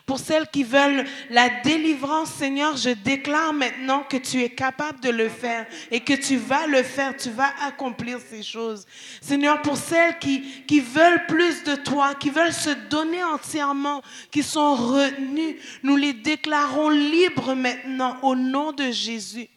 [0.04, 5.08] Pour celles qui veulent la délivrance, Seigneur, je déclare maintenant que tu es capable de
[5.08, 8.86] le faire et que tu vas le faire, tu vas accomplir ces choses.
[9.22, 14.42] Seigneur, pour celles qui, qui veulent plus de toi, qui veulent se donner entièrement, qui
[14.42, 19.48] sont retenues, nous les déclarons libres maintenant au nom de Jésus.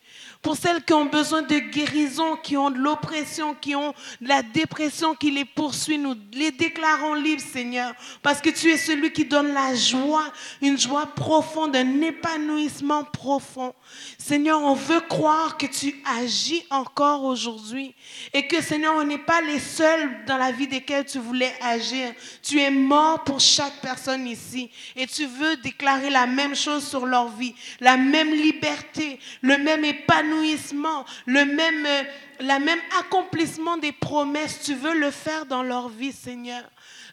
[0.41, 4.41] Pour celles qui ont besoin de guérison, qui ont de l'oppression, qui ont de la
[4.41, 9.25] dépression qui les poursuit, nous les déclarons libres, Seigneur, parce que tu es celui qui
[9.25, 10.31] donne la joie,
[10.61, 13.73] une joie profonde, un épanouissement profond.
[14.17, 17.93] Seigneur, on veut croire que tu agis encore aujourd'hui
[18.33, 22.13] et que, Seigneur, on n'est pas les seuls dans la vie desquels tu voulais agir.
[22.41, 27.05] Tu es mort pour chaque personne ici et tu veux déclarer la même chose sur
[27.05, 32.03] leur vie, la même liberté, le même épanouissement, le même, euh,
[32.39, 34.61] la même accomplissement des promesses.
[34.63, 36.63] Tu veux le faire dans leur vie, Seigneur.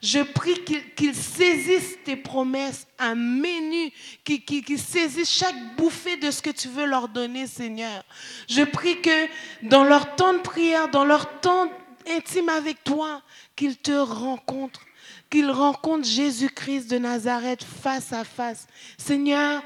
[0.03, 0.63] Je prie
[0.95, 3.93] qu'ils saisissent tes promesses à menu,
[4.25, 8.05] qu'ils qu'ils saisissent chaque bouffée de ce que tu veux leur donner, Seigneur.
[8.49, 9.27] Je prie que
[9.63, 11.71] dans leur temps de prière, dans leur temps
[12.09, 13.23] intime avec toi,
[13.57, 14.85] qu'ils te rencontrent,
[15.31, 18.67] qu'ils rencontrent Jésus-Christ de Nazareth face à face.
[18.99, 19.63] Seigneur,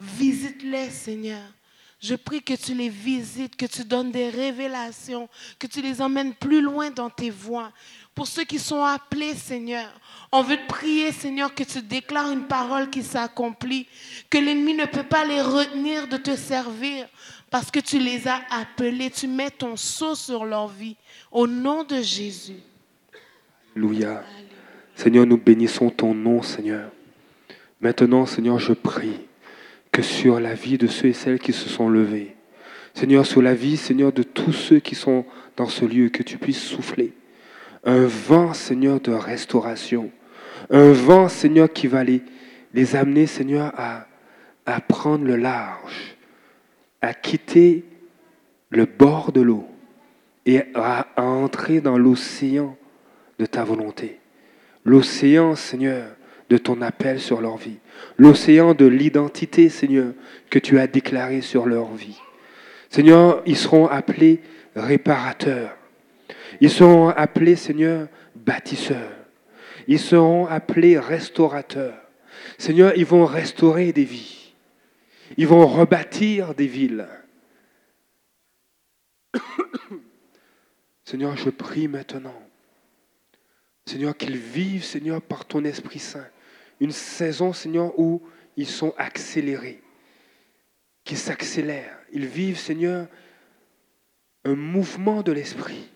[0.00, 1.42] visite-les, Seigneur.
[2.04, 5.26] Je prie que tu les visites, que tu donnes des révélations,
[5.58, 7.72] que tu les emmènes plus loin dans tes voies.
[8.14, 9.88] Pour ceux qui sont appelés, Seigneur,
[10.30, 13.86] on veut te prier, Seigneur, que tu déclares une parole qui s'accomplit,
[14.28, 17.08] que l'ennemi ne peut pas les retenir de te servir,
[17.48, 20.96] parce que tu les as appelés, tu mets ton sceau sur leur vie.
[21.32, 22.60] Au nom de Jésus.
[23.74, 24.22] Alléluia.
[24.94, 26.90] Seigneur, nous bénissons ton nom, Seigneur.
[27.80, 29.20] Maintenant, Seigneur, je prie
[29.94, 32.34] que sur la vie de ceux et celles qui se sont levés,
[32.94, 35.24] Seigneur, sur la vie, Seigneur, de tous ceux qui sont
[35.56, 37.12] dans ce lieu, que tu puisses souffler
[37.84, 40.10] un vent, Seigneur, de restauration,
[40.70, 42.22] un vent, Seigneur, qui va les,
[42.96, 46.16] amener, Seigneur, à, prendre le large,
[47.00, 47.84] à quitter
[48.70, 49.68] le bord de l'eau
[50.46, 52.76] et à entrer dans l'océan
[53.38, 54.18] de ta volonté.
[54.84, 56.16] L'océan, Seigneur,
[56.50, 57.78] de ton appel sur leur vie.
[58.16, 60.12] L'océan de l'identité, Seigneur,
[60.50, 62.20] que tu as déclaré sur leur vie.
[62.90, 64.40] Seigneur, ils seront appelés
[64.76, 65.76] réparateurs.
[66.60, 69.10] Ils seront appelés, Seigneur, bâtisseurs.
[69.86, 71.96] Ils seront appelés restaurateurs.
[72.58, 74.52] Seigneur, ils vont restaurer des vies.
[75.36, 77.08] Ils vont rebâtir des villes.
[81.04, 82.40] Seigneur, je prie maintenant.
[83.86, 86.26] Seigneur, qu'ils vivent, Seigneur, par ton Esprit Saint,
[86.80, 88.22] une saison, Seigneur, où
[88.56, 89.82] ils sont accélérés,
[91.04, 91.98] qui s'accélèrent.
[92.12, 93.08] Ils vivent, Seigneur,
[94.44, 95.90] un mouvement de l'esprit,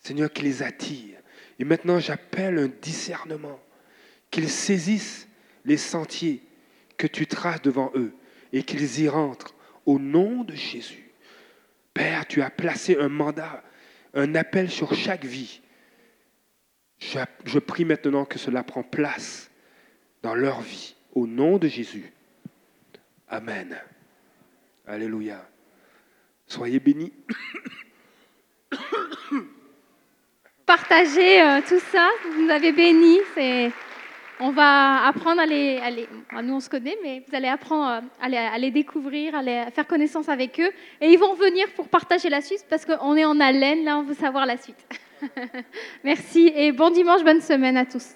[0.00, 1.18] Seigneur, qui les attire.
[1.58, 3.60] Et maintenant, j'appelle un discernement,
[4.30, 5.28] qu'ils saisissent
[5.64, 6.42] les sentiers
[6.96, 8.12] que tu traces devant eux
[8.52, 11.10] et qu'ils y rentrent au nom de Jésus.
[11.94, 13.62] Père, tu as placé un mandat,
[14.14, 15.60] un appel sur chaque vie.
[16.98, 19.50] Je, prie maintenant que cela prend place
[20.22, 22.12] dans leur vie, au nom de Jésus.
[23.28, 23.76] Amen.
[24.86, 25.44] Alléluia.
[26.46, 27.12] Soyez bénis.
[30.64, 33.18] Partagez euh, tout ça, vous nous avez bénis.
[34.38, 35.80] On va apprendre à les,
[36.30, 39.34] à Nous, on se connaît, mais vous allez apprendre euh, à les, à les découvrir,
[39.34, 40.70] à, à faire connaissance avec eux.
[41.00, 44.02] Et ils vont venir pour partager la suite parce qu'on est en haleine, là, on
[44.02, 44.84] veut savoir la suite.
[46.04, 48.14] Merci et bon dimanche, bonne semaine à tous.